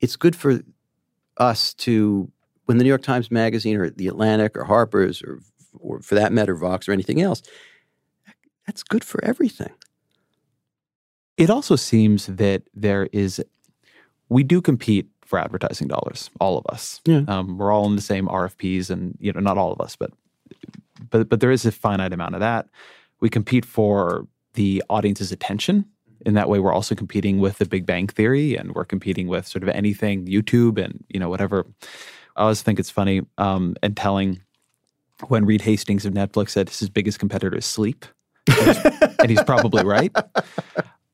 [0.00, 0.60] It's good for
[1.38, 2.30] us to
[2.68, 5.40] when the New York Times Magazine or the Atlantic or Harper's or
[5.80, 7.42] or for that matter Vox or anything else.
[8.66, 9.72] That's good for everything.
[11.38, 13.42] It also seems that there is,
[14.28, 17.00] we do compete for advertising dollars, all of us.
[17.06, 17.22] Yeah.
[17.28, 20.10] Um, we're all in the same RFPs, and you know, not all of us, but
[21.10, 22.66] but but there is a finite amount of that.
[23.20, 25.86] We compete for the audience's attention.
[26.26, 29.46] In that way, we're also competing with the Big Bang Theory, and we're competing with
[29.46, 31.66] sort of anything YouTube and you know whatever.
[32.38, 34.40] I always think it's funny um, and telling
[35.26, 38.06] when Reed Hastings of Netflix said his biggest competitor is sleep,
[38.46, 38.84] and he's,
[39.18, 40.14] and he's probably right.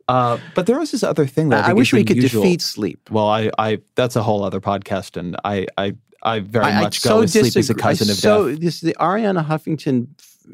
[0.07, 2.43] Uh, but there was this other thing that I, I, wish we could unusual.
[2.43, 3.09] defeat sleep.
[3.11, 6.83] Well, I, I, that's a whole other podcast, and I, I, I very I- I
[6.83, 7.83] much go with sleep as a disagree.
[7.83, 8.23] I cousin of death.
[8.23, 8.61] so, death.
[8.61, 10.09] This the Arianna Huffington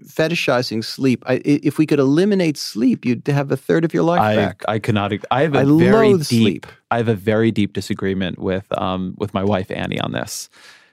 [0.06, 1.22] fetishizing sleep.
[1.26, 4.62] I, if we could eliminate sleep, you'd have a third of your life I, back.
[4.68, 5.12] I cannot.
[5.30, 6.24] I have a I very deep.
[6.24, 6.66] sleep.
[6.90, 10.48] I have a very deep disagreement with, um, with my wife Annie on this.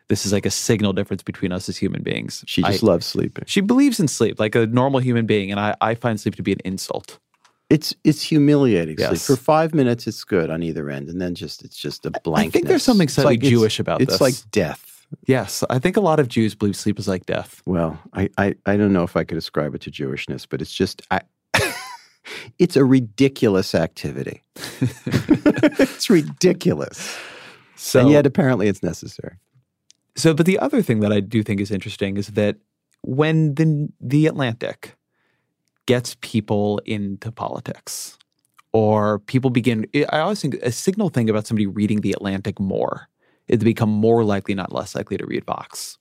[0.09, 2.43] This is like a signal difference between us as human beings.
[2.47, 3.43] she just I- loves sleeping.
[3.47, 6.43] She believes in sleep like a normal human being, and I, I find sleep to
[6.43, 7.19] be an insult.
[7.69, 8.97] It's it's humiliating.
[8.97, 9.19] Sleep.
[9.19, 12.47] For five minutes, it's good on either end, and then just it's just a blank.
[12.47, 14.21] I think there's something slightly Jewish about it's this.
[14.21, 14.96] It's like death.
[15.25, 17.61] Yes, I think a lot of Jews believe sleep is like death.
[17.65, 20.73] Well, I, I, I don't know if I could ascribe it to Jewishness, but it's
[20.73, 21.21] just I,
[22.59, 24.43] it's a ridiculous activity.
[24.81, 27.17] it's ridiculous,
[27.75, 29.37] So, and yet apparently it's necessary.
[30.15, 32.57] So, but the other thing that I do think is interesting is that
[33.01, 34.95] when the the Atlantic
[35.85, 38.17] gets people into politics,
[38.73, 43.07] or people begin, I always think a signal thing about somebody reading the Atlantic more
[43.49, 45.97] to become more likely, not less likely, to read Vox.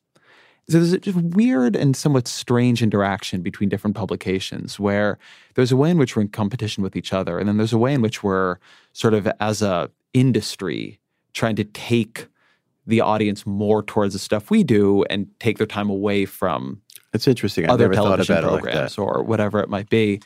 [0.68, 5.16] So there's a just weird and somewhat strange interaction between different publications where
[5.54, 7.78] there's a way in which we're in competition with each other, and then there's a
[7.78, 8.58] way in which we're
[8.92, 10.98] sort of as a industry
[11.34, 12.26] trying to take
[12.86, 16.80] the audience more towards the stuff we do and take their time away from
[17.12, 17.64] It's interesting.
[17.66, 19.02] I've other television about it like programs that.
[19.02, 20.20] or whatever it might be.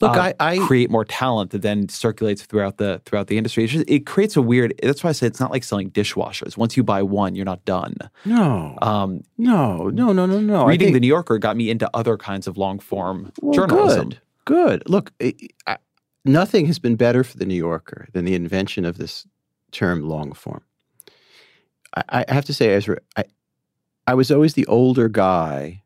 [0.00, 3.66] Look, uh, I, I create more talent that then circulates throughout the throughout the industry.
[3.66, 4.74] Just, it creates a weird.
[4.82, 6.56] That's why I say it's not like selling dishwashers.
[6.56, 7.96] Once you buy one, you're not done.
[8.24, 10.66] no, Um, no, no, no, no, no.
[10.66, 14.08] Reading think- the New Yorker got me into other kinds of long form Well, journalism.
[14.10, 14.82] Good, good.
[14.90, 15.34] Look, I,
[15.66, 15.76] I,
[16.24, 19.26] nothing has been better for the New Yorker than the invention of this
[19.70, 20.62] term long form.
[21.96, 23.24] I, I have to say, Ezra, I,
[24.08, 25.82] I was always the older guy,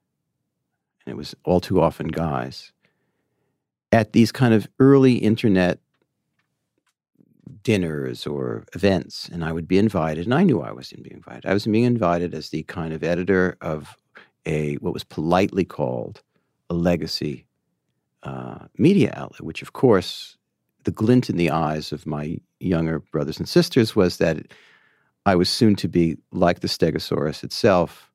[1.05, 2.73] and it was all too often guys,
[3.93, 5.79] at these kind of early internet
[7.63, 11.47] dinners or events, and I would be invited, and I knew I wasn't being invited.
[11.47, 13.97] I was being invited as the kind of editor of
[14.47, 16.23] a what was politely called
[16.71, 17.47] a legacy
[18.23, 20.37] uh, media outlet, which, of course,
[20.85, 24.39] the glint in the eyes of my younger brothers and sisters was that
[25.27, 28.11] I was soon to be like the Stegosaurus itself,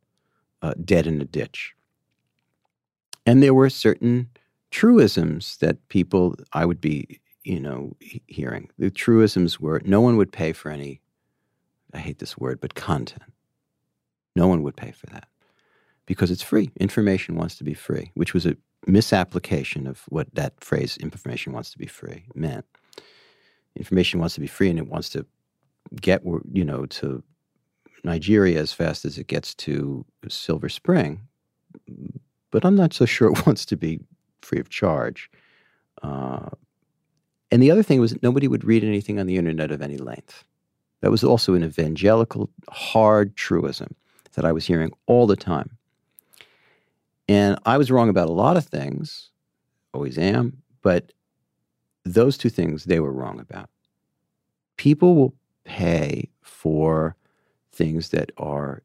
[0.62, 1.74] uh, dead in a ditch.
[3.26, 4.30] And there were certain
[4.74, 7.96] truisms that people I would be, you know,
[8.28, 8.70] hearing.
[8.80, 11.00] The truisms were no one would pay for any,
[11.94, 13.32] I hate this word, but content.
[14.36, 15.28] No one would pay for that
[16.08, 16.72] because it's free.
[16.80, 18.58] Information wants to be free, which was a
[18.88, 22.66] misapplication of what that phrase, information wants to be free, meant.
[23.76, 25.24] Information wants to be free and it wants to
[26.02, 27.24] get, you know, to
[28.04, 31.22] Nigeria as fast as it gets to Silver Spring.
[32.50, 34.00] But I'm not so sure it wants to be
[34.44, 35.30] free of charge.
[36.02, 36.50] Uh,
[37.52, 39.98] and the other thing was that nobody would read anything on the internet of any
[39.98, 40.44] length.
[41.02, 43.96] That was also an evangelical, hard truism
[44.34, 45.78] that I was hearing all the time.
[47.28, 49.30] And I was wrong about a lot of things,
[49.94, 51.12] always am, but
[52.04, 53.70] those two things they were wrong about.
[54.78, 55.34] People will
[55.64, 57.16] pay for
[57.72, 58.84] things that are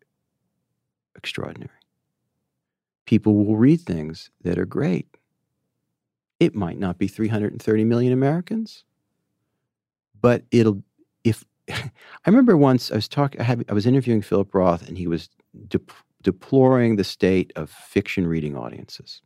[1.17, 1.71] extraordinary.
[3.07, 5.09] People will read things that are great.
[6.41, 8.84] It might not be 330 million Americans,
[10.20, 10.82] but it'll,
[11.24, 11.91] if, I
[12.26, 15.28] remember once I was talking, I, had, I was interviewing Philip Roth and he was
[15.68, 15.80] de-
[16.22, 19.20] deploring the state of fiction reading audiences.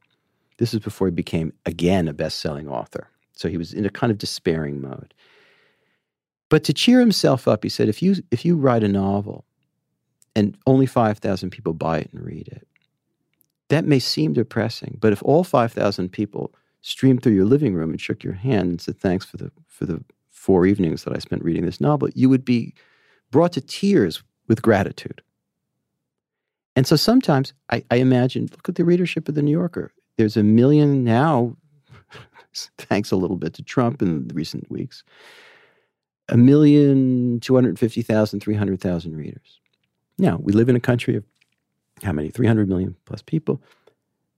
[0.59, 3.09] This is before he became, again, a best selling author.
[3.35, 5.15] So he was in a kind of despairing mode.
[6.49, 9.45] But to cheer himself up, he said, if you, if you write a novel
[10.37, 12.67] and only 5,000 people buy it and read it,
[13.69, 14.99] that may seem depressing.
[15.01, 18.81] But if all 5,000 people streamed through your living room and shook your hand and
[18.81, 22.29] said, thanks for the, for the four evenings that I spent reading this novel, you
[22.29, 22.75] would be
[23.31, 25.23] brought to tears with gratitude.
[26.75, 29.93] And so sometimes I, I imagine, look at the readership of the New Yorker.
[30.17, 31.57] There's a million now,
[32.79, 35.05] thanks a little bit to Trump in the recent weeks,
[36.29, 39.61] a million, 250,000, 300,000 readers.
[40.19, 41.25] Now, we live in a country of
[42.03, 42.31] how many?
[42.31, 43.63] 300 million plus people.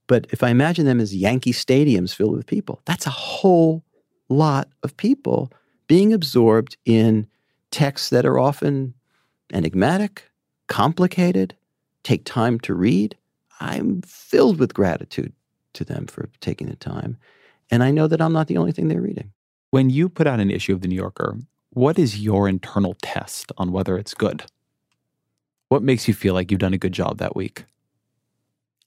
[0.06, 3.82] But if I imagine them as Yankee stadiums filled with people, that's a whole
[4.28, 5.50] lot of people
[5.86, 7.26] being absorbed in
[7.70, 8.94] texts that are often
[9.52, 10.30] enigmatic,
[10.68, 11.56] complicated,
[12.02, 13.16] take time to read.
[13.60, 15.32] I'm filled with gratitude
[15.74, 17.16] to them for taking the time.
[17.70, 19.32] And I know that I'm not the only thing they're reading.
[19.70, 21.36] When you put out an issue of The New Yorker,
[21.70, 24.44] what is your internal test on whether it's good?
[25.68, 27.64] What makes you feel like you've done a good job that week?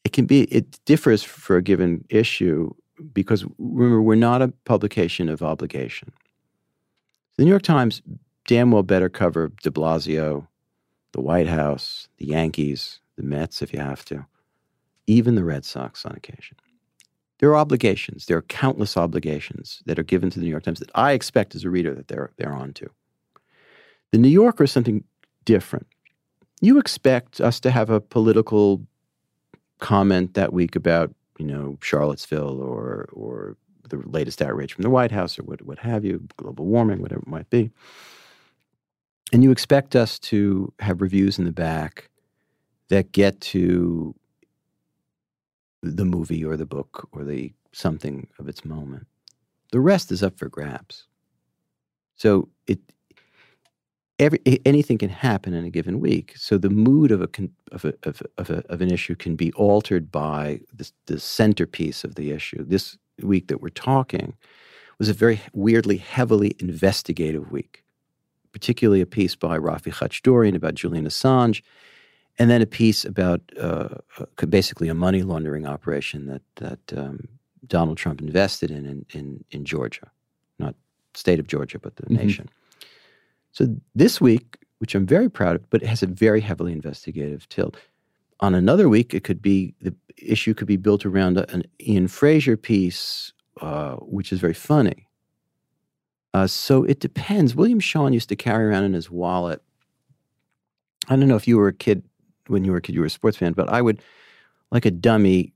[0.07, 2.73] It can be, it differs for a given issue
[3.11, 6.13] because remember, we're not a publication of obligation.
[7.35, 8.01] The New York Times
[8.47, 10.47] damn well better cover de Blasio,
[11.11, 14.25] the White House, the Yankees, the Mets if you have to,
[15.07, 16.55] even the Red Sox on occasion.
[17.39, 18.27] There are obligations.
[18.27, 21.53] There are countless obligations that are given to the New York Times that I expect
[21.53, 22.89] as a reader that they're they're on to.
[24.13, 25.03] The New Yorker is something
[25.43, 25.87] different.
[26.61, 28.87] You expect us to have a political
[29.79, 33.57] comment that week about, you know, Charlottesville or or
[33.89, 37.21] the latest outrage from the White House or what what have you, global warming, whatever
[37.21, 37.71] it might be.
[39.33, 42.09] And you expect us to have reviews in the back
[42.89, 44.15] that get to
[45.83, 49.05] the movie or the book or the something of its moment.
[49.71, 51.07] The rest is up for grabs.
[52.15, 52.79] So it
[54.19, 56.33] every anything can happen in a given week.
[56.37, 57.29] So the mood of a
[57.71, 61.19] of a, of, a, of, a, of an issue can be altered by the, the
[61.19, 62.63] centerpiece of the issue.
[62.63, 64.33] This week that we're talking
[64.99, 67.83] was a very weirdly heavily investigative week,
[68.51, 71.61] particularly a piece by Raffi Khatchadourian about Julian Assange
[72.39, 73.89] and then a piece about uh,
[74.49, 77.27] basically a money laundering operation that that um,
[77.65, 80.09] Donald Trump invested in, in in in Georgia,
[80.59, 80.75] not
[81.13, 82.17] state of Georgia, but the Mhm.
[82.23, 82.49] nation.
[83.51, 87.47] So this week, which I'm very proud of, but it has a very heavily investigative
[87.49, 87.77] tilt.
[88.39, 92.57] On another week, it could be the issue could be built around an Ian Frazier
[92.57, 95.07] piece, uh, which is very funny.
[96.33, 97.55] Uh, so it depends.
[97.55, 99.61] William Shawn used to carry around in his wallet.
[101.09, 102.03] I don't know if you were a kid
[102.47, 104.01] when you were a kid, you were a sports fan, but I would,
[104.71, 105.53] like a dummy,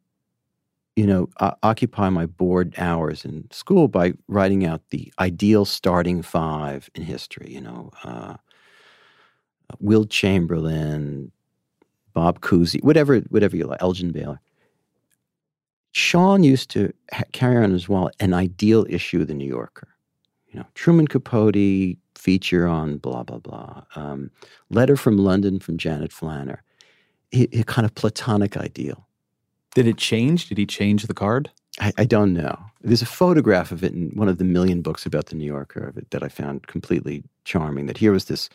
[1.01, 6.21] you know, o- occupy my bored hours in school by writing out the ideal starting
[6.21, 7.51] five in history.
[7.51, 8.35] You know, uh,
[9.79, 11.31] Wilt Chamberlain,
[12.13, 14.39] Bob Cousy, whatever, whatever you like, Elgin Baylor.
[15.91, 19.87] Shawn used to ha- carry on his wallet an ideal issue of the New Yorker.
[20.51, 23.85] You know, Truman Capote feature on blah blah blah.
[23.95, 24.29] Um,
[24.69, 26.59] letter from London from Janet Flanner.
[27.33, 29.07] A kind of platonic ideal.
[29.75, 30.49] Did it change?
[30.49, 31.49] Did he change the card?
[31.79, 32.57] I, I don't know.
[32.81, 35.83] There's a photograph of it in one of the million books about the New Yorker
[35.83, 37.85] of it that I found completely charming.
[37.85, 38.49] That here was this,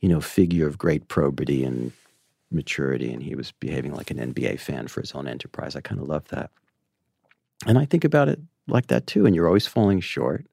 [0.00, 1.92] you know, figure of great probity and
[2.50, 5.76] maturity and he was behaving like an NBA fan for his own enterprise.
[5.76, 6.50] I kind of love that.
[7.66, 9.26] And I think about it like that too.
[9.26, 10.46] And you're always falling short.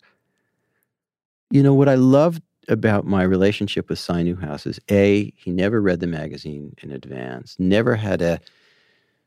[1.52, 5.80] You know, what I loved about my relationship with Cy Newhouse is A, he never
[5.80, 8.42] read the magazine in advance, never had a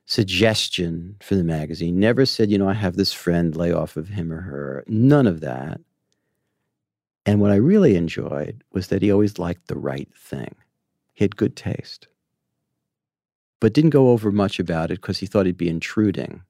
[0.08, 4.08] suggestion for the magazine, never said, you know, I have this friend, lay off of
[4.08, 4.82] him or her.
[4.88, 5.80] None of that.
[7.26, 10.54] And what I really enjoyed was that he always liked the right thing.
[11.12, 12.08] He had good taste,
[13.60, 16.40] but didn't go over much about it because he thought he'd be intruding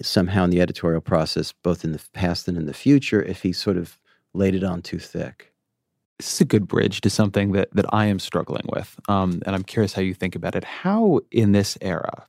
[0.00, 3.52] somehow in the editorial process, both in the past and in the future, if he
[3.52, 3.98] sort of
[4.34, 5.52] laid it on too thick.
[6.18, 9.56] This is a good bridge to something that that I am struggling with, um, and
[9.56, 10.62] I'm curious how you think about it.
[10.62, 12.24] How in this era,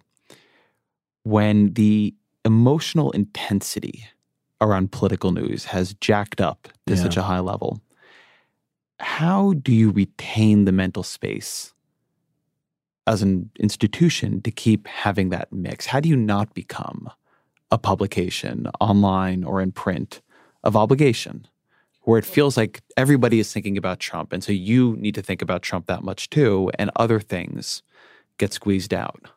[1.24, 2.14] when the
[2.46, 4.06] emotional intensity
[4.62, 7.02] around political news has jacked up to Yeah.
[7.02, 7.82] such a high level,
[9.00, 11.74] how do you retain the mental space
[13.06, 15.88] as an institution to keep having that mix?
[15.88, 17.10] How do you not become
[17.72, 20.22] a publication online or in print
[20.64, 21.48] of obligation
[22.04, 25.42] where it feels like everybody is thinking about Trump and so you need to think
[25.42, 27.82] about Trump that much too and other things
[28.38, 29.30] get squeezed out?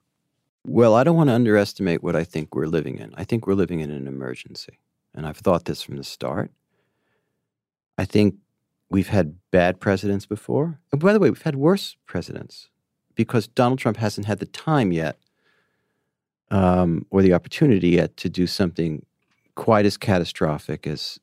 [0.68, 3.14] Well, I don't want to underestimate what I think we're living in.
[3.16, 4.80] I think we're living in an emergency.
[5.14, 6.50] And I've thought this from the start.
[7.96, 8.34] I think
[8.90, 10.80] we've had bad presidents before.
[10.90, 12.68] And by the way, we've had worse presidents
[13.14, 15.18] because Donald Trump hasn't had the time yet
[16.50, 19.06] um, or the opportunity yet to do something
[19.54, 21.20] quite as catastrophic as,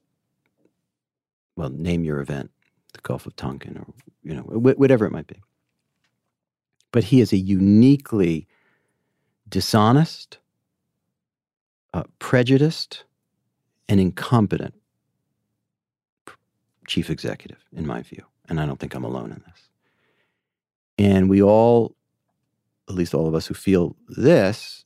[1.58, 2.50] well, name your event,
[2.94, 5.41] the Gulf of Tonkin or, you know, wh- whatever it might be.
[6.91, 8.48] But he is a uniquely
[9.54, 10.39] dishonest,
[11.93, 13.04] uh, prejudiced,
[13.88, 14.74] and incompetent
[16.88, 18.24] chief executive, in my view.
[18.49, 19.70] And I don't think I'm alone in this.
[20.97, 21.95] And we all,
[22.89, 24.86] at least all of us who feel this,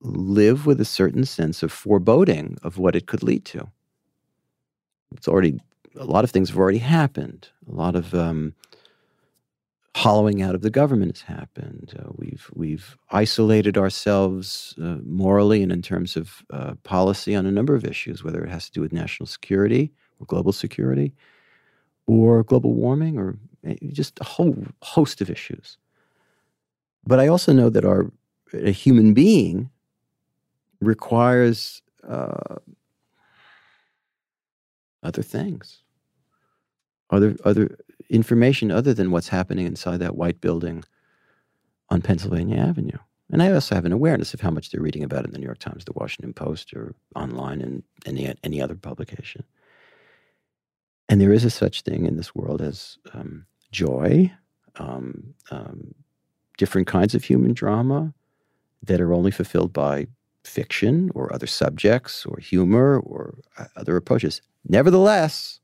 [0.00, 3.70] live with a certain sense of foreboding of what it could lead to.
[5.16, 5.60] It's already,
[5.96, 7.48] a lot of things have already happened.
[7.70, 8.54] A lot of um,
[9.96, 11.94] hollowing out of the government has happened.
[11.98, 17.50] Uh, we've we've isolated ourselves uh, morally and in terms of uh, policy on a
[17.50, 21.12] number of issues, whether it has to do with national security or global security,
[22.06, 25.76] or global warming, or eh, just a whole host of issues.
[27.06, 28.10] But I also know that our
[28.52, 29.70] a human being
[30.80, 32.56] requires uh,
[35.02, 35.82] other things,
[37.10, 37.76] other other
[38.10, 40.84] information other than what's happening inside that white building
[41.88, 42.98] on Pennsylvania Avenue.
[43.32, 45.46] And I also have an awareness of how much they're reading about in the New
[45.46, 49.44] York Times, the Washington Post, or online and any any other publication.
[51.08, 54.32] And there is a such thing in this world as um, joy,
[54.76, 55.94] um, um,
[56.58, 58.12] different kinds of human drama
[58.82, 60.06] that are only fulfilled by
[60.44, 64.40] fiction or other subjects or humor or uh, other approaches.
[64.68, 65.59] Nevertheless,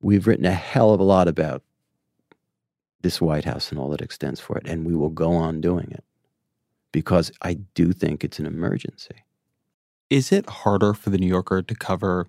[0.00, 1.62] we've written a hell of a lot about
[3.02, 5.90] this White House and all that extends for it, and we will go on doing
[5.90, 6.04] it
[6.92, 9.24] because I do think it's an emergency.
[10.10, 12.26] Is it harder for the New Yorker to cover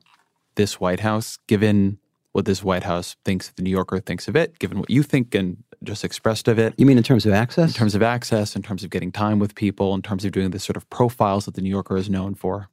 [0.55, 1.97] this White House, given
[2.34, 5.34] what this White House thinks the New Yorker thinks of it, given what you think
[5.34, 6.74] and just expressed of it?
[6.78, 7.70] You mean in terms of access?
[7.70, 10.52] In terms of access, in terms of getting time with people, in terms of doing
[10.52, 12.69] the sort of profiles that the New Yorker is known for?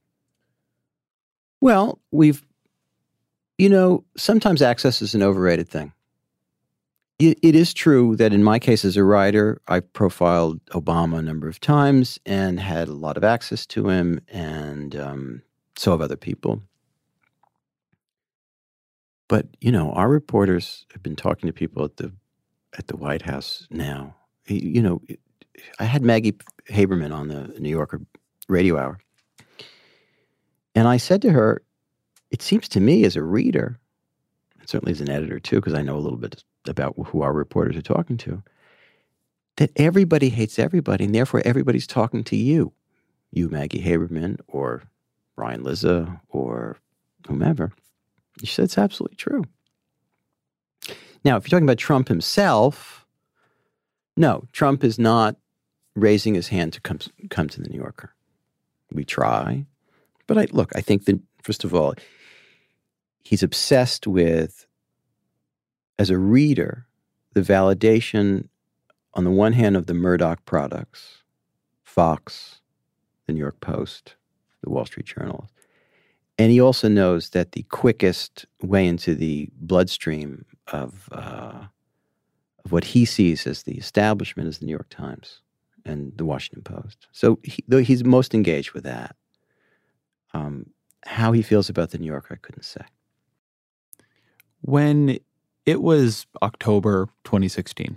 [1.61, 2.46] Well, we've,
[3.59, 5.93] you know, sometimes access is an overrated thing.
[7.19, 11.49] It, is true that in my case as a writer, I profiled Obama a number
[11.49, 15.43] of times and had a lot of access to him, and um,
[15.77, 16.61] so have other people.
[19.29, 22.13] But you know, our reporters have been talking to people at the
[22.77, 24.15] at the White House now.
[24.47, 25.01] You know,
[25.79, 26.37] I had Maggie
[26.69, 28.03] Haberman on the New Yorker
[28.47, 28.99] Radio Hour,
[30.75, 31.63] and I said to her,
[32.31, 33.79] "It seems to me, as a reader,
[34.59, 37.33] and certainly as an editor too, because I know a little bit about who our
[37.33, 38.43] reporters are talking to,
[39.57, 42.73] that everybody hates everybody, and therefore everybody's talking to you,
[43.31, 44.83] you Maggie Haberman, or
[45.37, 46.79] Ryan Lizza, or
[47.27, 47.73] whomever."
[48.41, 49.45] She said it's absolutely true.
[51.25, 53.07] Now, if you're talking about Trump himself,
[54.17, 55.37] no, Trump is not
[55.95, 56.99] raising his hand to come
[57.31, 58.15] come to the New Yorker.
[58.93, 59.67] We try,
[60.27, 60.71] but I look.
[60.77, 61.95] I think that first of all,
[63.27, 64.67] he's obsessed with,
[65.99, 66.87] as a reader,
[67.33, 68.49] the validation
[69.15, 71.25] on the one hand of the Murdoch products,
[71.83, 72.61] Fox,
[73.27, 74.15] the New York Post,
[74.63, 75.49] the Wall Street Journal,
[76.39, 81.65] and he also knows that the quickest way into the bloodstream of uh,
[82.65, 85.41] of what he sees as the establishment is the New York Times
[85.85, 87.09] and the Washington Post.
[87.11, 89.17] So he, though he's most engaged with that.
[90.35, 90.67] Um,
[91.05, 92.83] how he feels about the New Yorker, I couldn't say.
[94.63, 95.19] When
[95.65, 97.97] it was October 2016,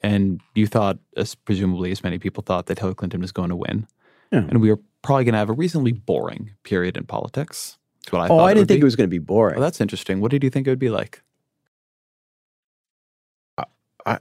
[0.00, 3.56] and you thought, as presumably as many people thought, that Hillary Clinton was going to
[3.56, 3.86] win,
[4.32, 4.40] Yeah.
[4.48, 7.78] and we were probably going to have a reasonably boring period in politics.
[8.04, 8.38] That's what I oh.
[8.40, 8.82] I didn't think be.
[8.82, 9.56] it was going to be boring.
[9.56, 10.20] Well, that's interesting.
[10.20, 11.22] What did you think it would be like?
[14.06, 14.18] I,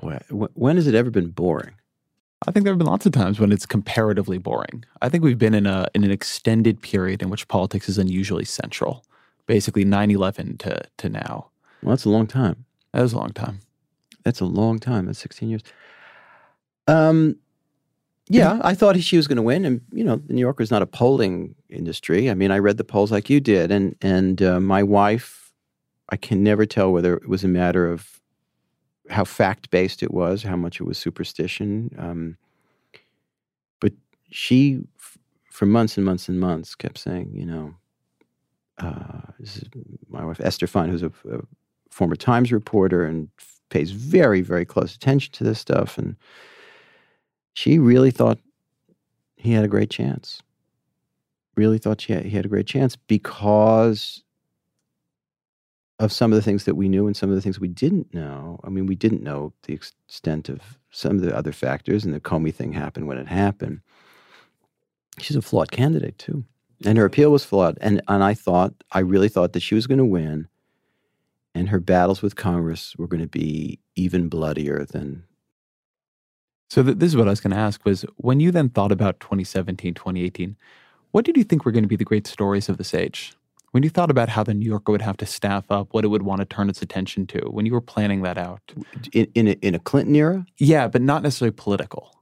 [0.00, 1.74] boy, when has it ever been boring?
[2.46, 4.84] I think there have been lots of times when it's comparatively boring.
[5.00, 8.44] I think we've been in a in an extended period in which politics is unusually
[8.44, 9.04] central.
[9.46, 11.48] Basically 9/11 to to now.
[11.82, 12.64] Well, that's a long time.
[12.92, 13.60] That was a long time.
[14.24, 15.06] That's a long time.
[15.06, 15.62] That's 16 years.
[16.86, 17.36] Um,
[18.28, 20.70] yeah, I thought she was going to win, and you know, the New Yorker is
[20.70, 22.30] not a polling industry.
[22.30, 25.52] I mean, I read the polls like you did, and and uh, my wife,
[26.08, 28.20] I can never tell whether it was a matter of
[29.10, 31.94] how fact based it was, how much it was superstition.
[31.98, 32.38] Um,
[33.80, 33.92] but
[34.30, 35.18] she, f-
[35.50, 37.74] for months and months and months, kept saying, you know,
[38.78, 39.13] uh,
[39.44, 39.68] this is
[40.08, 41.40] my wife Esther Fein, who's a, a
[41.90, 43.28] former Times reporter and
[43.68, 45.98] pays very, very close attention to this stuff.
[45.98, 46.16] And
[47.52, 48.38] she really thought
[49.36, 50.42] he had a great chance.
[51.56, 54.22] Really thought she had, he had a great chance because
[56.00, 58.12] of some of the things that we knew and some of the things we didn't
[58.12, 58.58] know.
[58.64, 62.20] I mean, we didn't know the extent of some of the other factors, and the
[62.20, 63.80] Comey thing happened when it happened.
[65.20, 66.44] She's a flawed candidate too,
[66.84, 67.78] and her appeal was flawed.
[67.80, 70.48] And and I thought, I really thought that she was going to win,
[71.54, 75.24] and her battles with Congress were going to be even bloodier than
[76.70, 78.92] So th- this is what I was going to ask was when you then thought
[78.92, 80.56] about 2017, 2018,
[81.12, 83.34] what did you think were going to be the great stories of this age?
[83.70, 86.08] When you thought about how the New Yorker would have to staff up, what it
[86.08, 88.62] would want to turn its attention to, when you were planning that out?
[89.12, 90.46] in in a, in a Clinton era.
[90.58, 92.20] Yeah, but not necessarily political.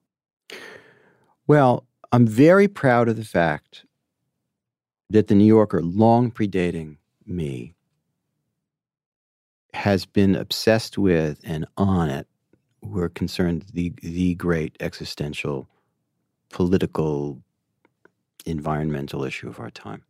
[1.46, 3.84] Well, I'm very proud of the fact
[5.12, 7.74] that the New Yorker, long predating me,
[9.74, 12.26] has been obsessed with and on it.
[12.82, 15.68] We're concerned the the great existential,
[16.50, 17.42] political,
[18.44, 20.02] environmental issue of our time.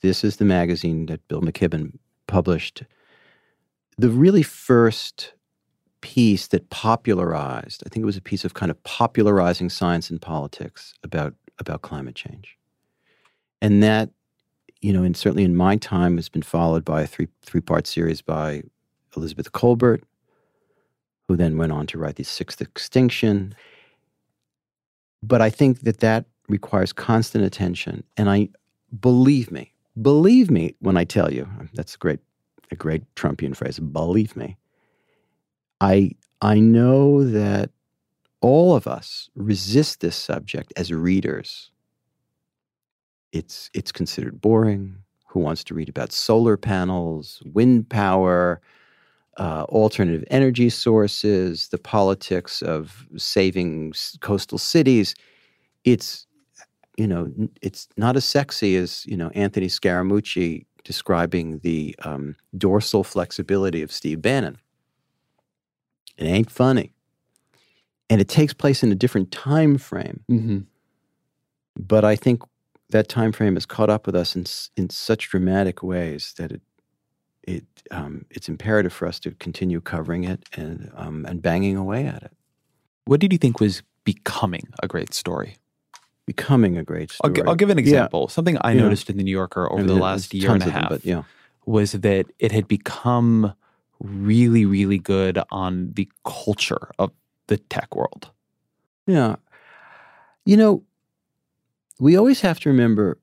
[0.00, 2.82] This is the magazine that Bill McKibben published.
[3.98, 5.32] The really first
[6.00, 10.20] piece that popularized, I think it was a piece of kind of popularizing science and
[10.20, 12.56] politics about, about climate change.
[13.62, 14.10] And that,
[14.82, 17.86] you know, and certainly in my time has been followed by a three three part
[17.86, 18.64] series by
[19.16, 20.02] Elizabeth Kolbert,
[21.28, 23.54] who then went on to write The Sixth Extinction.
[25.22, 28.04] But I think that that requires constant attention.
[28.16, 28.50] And I
[29.00, 32.20] believe me, believe me when I tell you, that's a great,
[32.70, 34.56] a great Trumpian phrase, believe me.
[35.80, 37.70] I I know that
[38.40, 41.71] all of us resist this subject as readers.
[43.32, 44.96] It's it's considered boring.
[45.28, 48.60] Who wants to read about solar panels, wind power,
[49.38, 55.14] uh, alternative energy sources, the politics of saving s- coastal cities?
[55.84, 56.26] It's
[56.98, 57.32] you know
[57.62, 63.92] it's not as sexy as you know Anthony Scaramucci describing the um, dorsal flexibility of
[63.92, 64.58] Steve Bannon.
[66.16, 66.92] It ain't funny.
[68.10, 70.20] And it takes place in a different time frame.
[70.30, 70.58] Mm-hmm.
[71.78, 72.42] But I think
[72.92, 74.44] that time frame has caught up with us in,
[74.76, 76.62] in such dramatic ways that it,
[77.42, 82.06] it, um, it's imperative for us to continue covering it and, um, and banging away
[82.06, 82.32] at it,
[83.04, 85.56] What did you think was becoming a great story?
[86.24, 87.34] becoming a great I'll, story.
[87.34, 87.82] gi- I'll give an Yeah.
[87.82, 88.28] example.
[88.28, 88.82] Something I Yeah.
[88.82, 90.82] noticed in the New Yorker over I mean, the last year and a of them,
[90.82, 91.24] half but yeah.
[91.66, 93.52] was that it had become
[93.98, 97.10] really, really good on the culture of
[97.48, 98.30] the tech world.
[99.08, 99.34] Yeah.
[100.46, 100.84] You know,
[102.02, 103.16] we always have to remember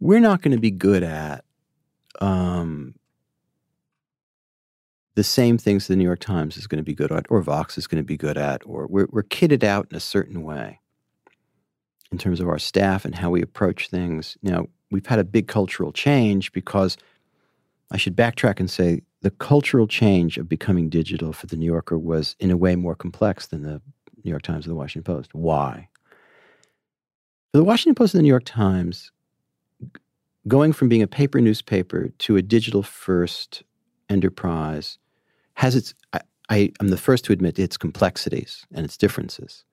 [0.00, 1.44] we're not going to be good at
[2.20, 2.96] um,
[5.14, 7.78] the same things the New York Times is going to be good at, or Vox
[7.78, 10.80] is going to be good at, or we're, we're kitted out in a certain way
[12.10, 14.36] in terms of our staff and how we approach things.
[14.42, 16.96] Now, we've had a big cultural change because
[17.92, 22.00] I should backtrack and say the cultural change of becoming digital for the New Yorker
[22.00, 23.80] was, in a way, more complex than the
[24.24, 25.32] New York Times or the Washington Post.
[25.36, 25.89] Why?
[27.52, 29.10] For the Washington Post and the New York Times,
[30.46, 33.64] going from being a paper newspaper to a digital first
[34.08, 34.98] enterprise
[35.54, 39.64] has its, I, I, I'm the first to admit its complexities and its differences.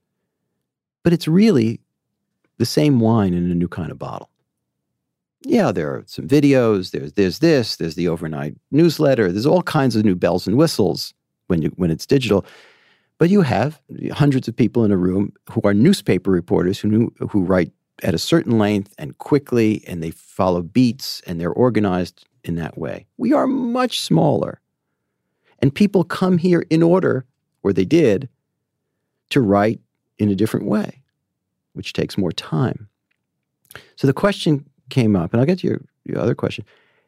[1.04, 1.80] But it's really
[2.58, 4.30] the same wine in a new kind of bottle.
[5.44, 9.96] Yeah, there are some videos, there's, there's this, there's the overnight newsletter, there's all kinds
[9.96, 11.14] of new bells and whistles.
[11.48, 12.46] when you when it's digital.
[13.18, 13.82] But you have
[14.12, 17.72] hundreds of people in a room who are newspaper reporters who knew, who write
[18.04, 22.78] at a certain length and quickly, and they follow beats and they're organized in that
[22.78, 23.08] way.
[23.18, 24.62] We are much smaller,
[25.60, 27.26] and people come here in order,
[27.64, 28.30] or they did,
[29.32, 29.80] to write
[30.20, 31.02] in a different way,
[31.74, 32.88] which takes more time.
[33.96, 36.66] So the question came up, and I'll get to your, your other question.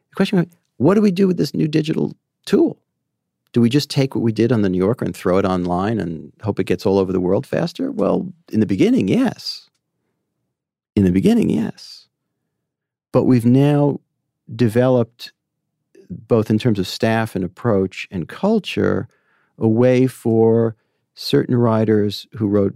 [0.10, 2.16] The question: What do we do with this new digital
[2.46, 2.80] tool?
[3.52, 6.00] Do we just take what we did on the New Yorker and throw it online
[6.00, 7.92] and hope it gets all over the world faster?
[7.92, 9.70] Well, in the beginning, yes.
[10.96, 12.08] In the beginning, yes.
[13.12, 14.00] But we've now
[14.56, 15.32] developed,
[16.10, 19.08] both in terms of staff and approach and culture,
[19.58, 20.76] a way for
[21.16, 22.76] certain writers who wrote,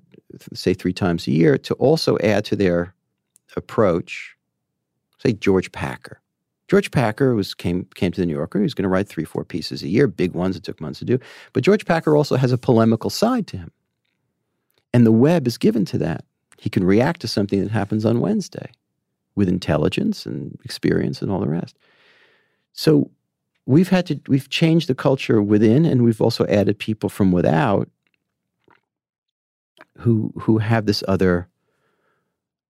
[0.53, 2.95] say, three times a year to also add to their
[3.55, 4.35] approach,
[5.19, 6.19] say, George Packer.
[6.73, 8.57] George Packer was came came to the New Yorker.
[8.57, 10.55] He was going to write three, four pieces a year, big ones.
[10.55, 11.19] It took months to do.
[11.53, 13.71] But George Packer also has a polemical side to him,
[14.91, 16.25] and the web is given to that.
[16.57, 18.71] He can react to something that happens on Wednesday
[19.35, 21.77] with intelligence and experience and all the rest.
[22.71, 23.11] So
[23.67, 27.87] we've had to we've changed the culture within, and we've also added people from without
[29.99, 31.47] who who have this other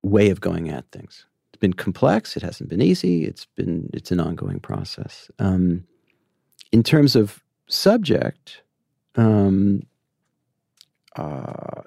[0.02, 1.26] way of going at things
[1.64, 2.36] been complex.
[2.36, 3.24] It hasn't been easy.
[3.24, 5.32] It's been it's an ongoing process.
[5.40, 5.86] Um,
[6.74, 8.62] in terms of subject,
[9.16, 9.84] um,
[11.16, 11.84] uh,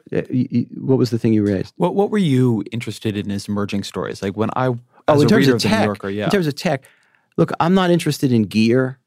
[0.81, 1.74] what was the thing you raised?
[1.77, 4.23] What What were you interested in as emerging stories?
[4.23, 4.69] Like when I,
[5.09, 6.24] oh, in terms of, of tech, Yorker, yeah.
[6.24, 6.89] In terms of tech,
[7.36, 8.98] look, I'm not interested in gear.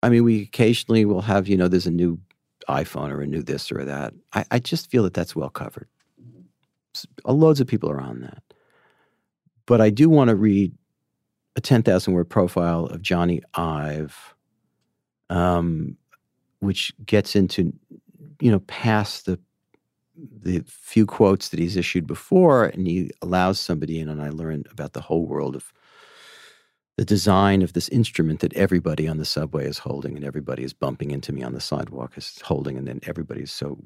[0.00, 2.20] I mean, we occasionally will have, you know, there's a new
[2.68, 4.14] iPhone or a new this or that.
[4.32, 5.88] I, I just feel that that's well covered.
[7.24, 8.44] Loads of people are on that.
[9.66, 10.72] But I do want to read
[11.56, 14.34] a 10,000 word profile of Jony Ive,
[15.30, 15.96] um,
[16.60, 17.72] which gets into,
[18.40, 19.38] you know, past the
[20.16, 24.68] the few quotes that he's issued before, and he allows somebody in, and I learned
[24.70, 25.72] about the whole world of
[26.96, 30.72] the design of this instrument that everybody on the subway is holding, and everybody is
[30.72, 33.78] bumping into me on the sidewalk is holding, and then everybody's so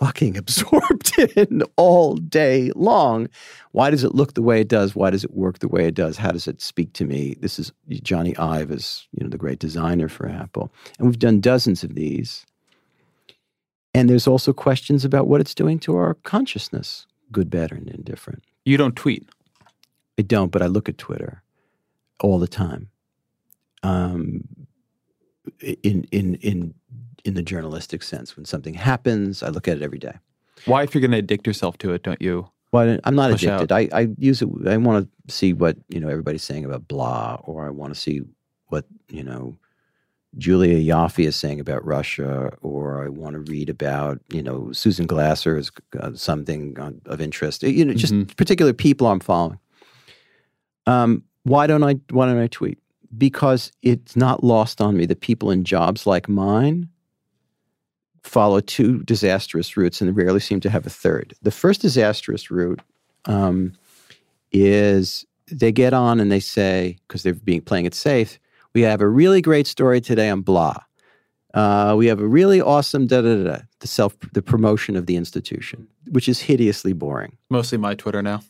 [0.00, 3.28] fucking absorbed in all day long.
[3.72, 4.96] Why does it look the way it does?
[4.96, 6.16] Why does it work the way it does?
[6.16, 7.36] How does it speak to me?
[7.40, 10.72] This is Jony Ive is, you know, the great designer for Apple.
[10.98, 12.46] And we've done dozens of these.
[13.92, 18.44] And there's also questions about what it's doing to our consciousness, good, bad, and indifferent.
[18.64, 19.28] You don't tweet.
[20.18, 21.42] I don't, but I look at Twitter
[22.20, 22.88] all the time.
[23.82, 24.44] Um,
[25.82, 26.74] in in in
[27.24, 28.36] in the journalistic sense.
[28.36, 30.14] When something happens, I look at it every day.
[30.66, 32.48] Why, if you're going to addict yourself to it, don't you?
[32.72, 33.72] Well, I'm not addicted.
[33.72, 34.48] I, I use it.
[34.66, 38.00] I want to see what you know everybody's saying about blah, or I want to
[38.00, 38.22] see
[38.68, 39.56] what you know
[40.38, 45.06] Julia Ioffe is saying about Russia, or I want to read about you know Susan
[45.06, 47.64] Glasser is uh, something on, of interest.
[47.64, 48.32] You know, just mm-hmm.
[48.34, 49.58] particular people I'm following.
[50.86, 51.96] Um, why don't I?
[52.10, 52.78] Why don't I tweet?
[53.18, 56.88] Because it's not lost on me that people in jobs like mine
[58.22, 61.34] follow two disastrous routes and rarely seem to have a third.
[61.42, 62.80] The first disastrous route
[63.24, 63.72] um,
[64.52, 68.38] is they get on and they say, because they're being playing it safe,
[68.74, 70.76] we have a really great story today on blah.
[71.54, 75.16] Uh, we have a really awesome da da da the self the promotion of the
[75.16, 77.36] institution, which is hideously boring.
[77.48, 78.40] Mostly my Twitter now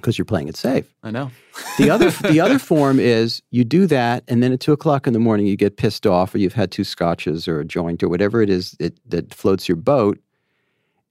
[0.00, 0.92] because you're playing it safe.
[1.02, 1.30] I know.
[1.76, 5.12] the other the other form is you do that, and then at two o'clock in
[5.12, 8.08] the morning you get pissed off, or you've had two scotches or a joint or
[8.08, 10.18] whatever it is that, that floats your boat,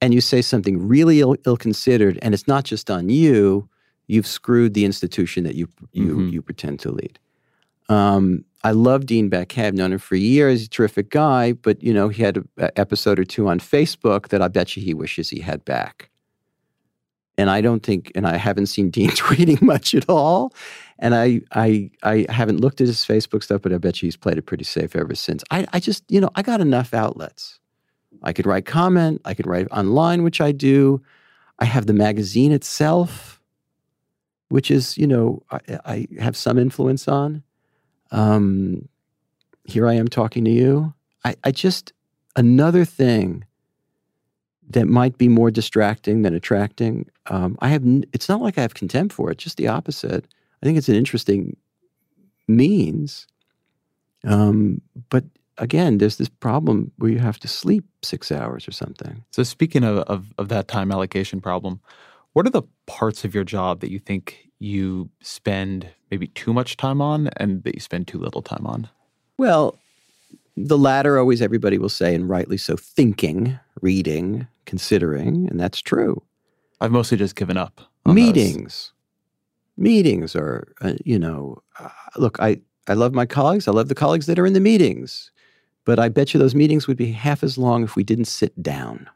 [0.01, 3.69] and you say something really ill, ill-considered, and it's not just on you.
[4.07, 6.29] You've screwed the institution that you you mm-hmm.
[6.29, 7.19] you pretend to lead.
[7.89, 9.65] Um, I love Dean Baquet.
[9.67, 10.59] I've known him for years.
[10.59, 14.29] He's a terrific guy, but you know he had an episode or two on Facebook
[14.29, 16.09] that I bet you he wishes he had back.
[17.37, 20.53] And I don't think, and I haven't seen Dean tweeting much at all.
[20.99, 24.17] And I, I, I haven't looked at his Facebook stuff, but I bet you he's
[24.17, 25.43] played it pretty safe ever since.
[25.51, 27.59] I, I just, you know, I got enough outlets.
[28.23, 29.21] I could write comment.
[29.25, 31.03] I could write online, which I do.
[31.59, 33.39] I have the magazine itself,
[34.49, 37.43] which is, you know, I, I have some influence on.
[38.11, 38.87] Um,
[39.65, 40.93] here I am talking to you.
[41.23, 41.93] I, I just,
[42.35, 43.43] another thing
[44.69, 47.09] that might be more distracting than attracting.
[47.29, 47.83] Um, I have.
[48.13, 49.37] It's not like I have contempt for it.
[49.37, 50.25] Just the opposite.
[50.61, 51.55] I think it's an interesting
[52.47, 53.27] means.
[54.23, 55.25] Um, but
[55.57, 59.23] again, there's this problem where you have to sleep six hours or something.
[59.31, 61.79] So speaking of, of, of that time allocation problem,
[62.33, 66.77] what are the parts of your job that you think you spend maybe too much
[66.77, 68.89] time on and that you spend too little time on?
[69.37, 69.77] Well,
[70.55, 76.23] The latter, always everybody will say, and rightly so, thinking, reading, considering, and that's true.
[76.79, 77.81] I've mostly just given up.
[78.05, 78.15] on those.
[78.15, 78.93] Meetings.
[79.77, 83.67] Meetings are, uh, you know, uh, look, I, I love my colleagues.
[83.67, 85.31] I love the colleagues that are in the meetings.
[85.85, 88.61] But I bet you those meetings would be half as long if we didn't sit
[88.61, 89.09] down.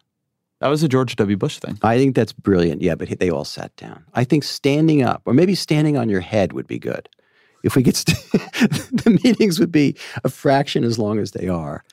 [0.60, 1.36] That was a George W.
[1.36, 1.78] Bush thing.
[1.82, 2.84] I think that's brilliant.
[2.84, 4.06] Yeah, but they all sat down.
[4.14, 7.10] I think standing up, or maybe standing on your head, would be good.
[7.64, 8.18] If we get st-
[8.92, 11.84] the meetings would be a fraction as long as they are.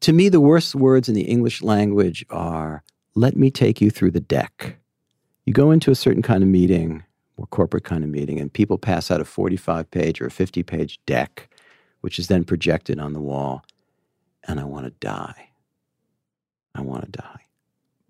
[0.00, 2.82] To me, the worst words in the English language are
[3.14, 4.76] "Let me take you through the deck."
[5.46, 7.04] You go into a certain kind of meeting,
[7.36, 11.00] or corporate kind of meeting, and people pass out a forty-five page or a fifty-page
[11.06, 11.48] deck,
[12.00, 13.64] which is then projected on the wall,
[14.48, 15.50] and I want to die.
[16.74, 17.44] I want to die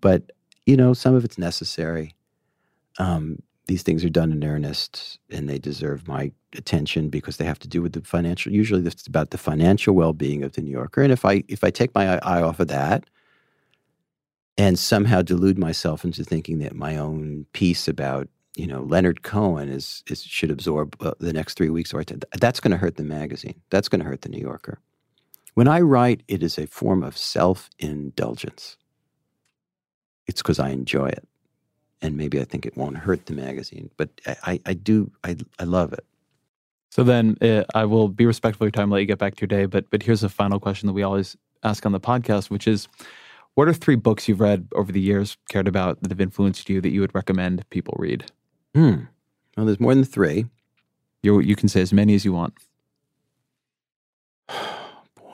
[0.05, 0.31] but
[0.67, 2.13] you know some of it's necessary
[2.99, 7.57] um, these things are done in earnest and they deserve my attention because they have
[7.57, 11.01] to do with the financial usually it's about the financial well-being of the new yorker
[11.01, 13.05] and if i if i take my eye off of that
[14.57, 19.69] and somehow delude myself into thinking that my own piece about you know leonard cohen
[19.69, 22.03] is, is should absorb uh, the next three weeks or
[22.39, 24.79] that's going to hurt the magazine that's going to hurt the new yorker
[25.55, 28.77] when i write it is a form of self-indulgence
[30.27, 31.27] it's because I enjoy it.
[32.01, 35.37] And maybe I think it won't hurt the magazine, but I, I, I do, I,
[35.59, 36.05] I love it.
[36.89, 39.41] So then uh, I will be respectful of your time, let you get back to
[39.41, 39.65] your day.
[39.65, 42.87] But but here's a final question that we always ask on the podcast, which is,
[43.55, 46.81] what are three books you've read over the years, cared about, that have influenced you
[46.81, 48.25] that you would recommend people read?
[48.73, 49.05] Hmm.
[49.57, 50.45] Well, there's more than three.
[51.23, 52.53] You you can say as many as you want.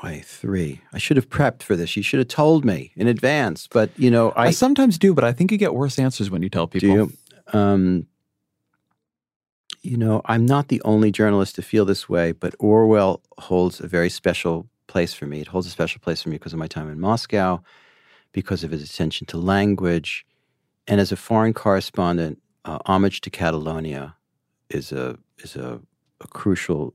[0.01, 0.81] Boy, three.
[0.93, 1.97] I should have prepped for this.
[1.97, 3.67] You should have told me in advance.
[3.67, 6.43] But you know, I, I, sometimes do, but I think you get worse answers when
[6.43, 6.87] you tell people.
[6.87, 7.13] do.
[7.53, 8.07] You, um,
[9.81, 13.87] you know, I'm not the only journalist to feel this way, but Orwell holds a
[13.87, 15.41] very special place for me.
[15.41, 17.63] It holds a special place for me because of my time in Moscow,
[18.31, 20.25] because of his attention to language,
[20.87, 24.15] and as a foreign correspondent, uh, Homage to Catalonia
[24.69, 25.81] is a is a,
[26.21, 26.93] a crucial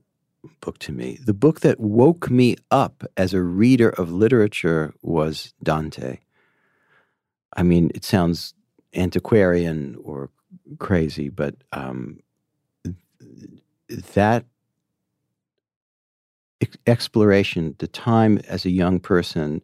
[0.61, 1.19] book to me.
[1.23, 6.19] The book that woke me up as a reader of literature was Dante.
[7.55, 8.53] I mean, it sounds
[8.93, 10.29] antiquarian or
[10.79, 12.19] crazy, but um,
[14.13, 14.45] that
[16.85, 19.61] exploration, the time as a young person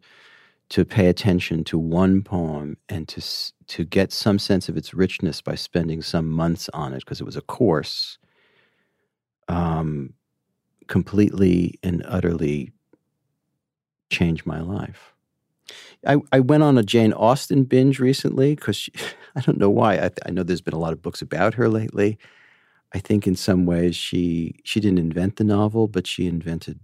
[0.74, 3.22] to pay attention to one poem and to
[3.68, 7.24] to get some sense of its richness by spending some months on it because it
[7.24, 8.18] was a course.
[9.46, 10.14] Um,
[10.88, 12.72] completely and utterly
[14.10, 15.14] changed my life.
[16.04, 18.90] I, I went on a Jane Austen binge recently because
[19.36, 19.94] I don't know why.
[19.98, 22.18] I, I know there's been a lot of books about her lately.
[22.92, 26.80] I think in some ways she she didn't invent the novel, but she invented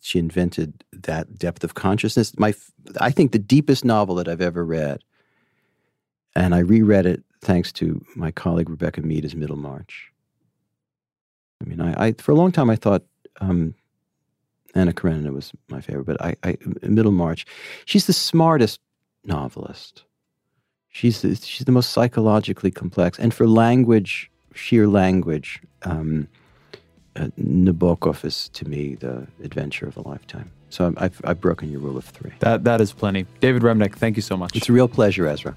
[0.00, 2.38] she invented that depth of consciousness.
[2.38, 2.54] My
[3.00, 5.02] I think the deepest novel that I've ever read,
[6.34, 10.12] and I reread it thanks to my colleague Rebecca Mead is Middlemarch.
[11.60, 13.02] I mean, I, I for a long time I thought
[13.40, 13.74] um,
[14.74, 17.46] Anna Karenina was my favorite, but I, I Middlemarch,
[17.84, 18.80] she's the smartest
[19.24, 20.04] novelist.
[20.90, 26.28] She's the, she's the most psychologically complex, and for language, sheer language, um,
[27.40, 30.50] Nabokov is to me the adventure of a lifetime.
[30.70, 32.32] So I'm- I've, I've broken your rule of three.
[32.40, 33.26] That that is plenty.
[33.40, 34.54] David Remnick, thank you so much.
[34.56, 35.54] It's a real pleasure, Ezra.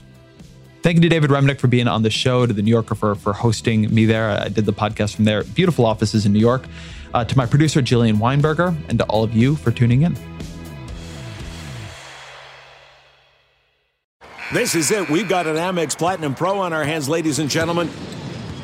[0.84, 3.14] Thank you to David Remnick for being on the show, to the New Yorker for,
[3.16, 4.30] for hosting me there.
[4.32, 6.66] I did the podcast from their beautiful offices in New York.
[7.14, 10.16] Uh, to my producer, Jillian Weinberger, and to all of you for tuning in.
[14.54, 15.10] This is it.
[15.10, 17.90] We've got an Amex Platinum Pro on our hands, ladies and gentlemen.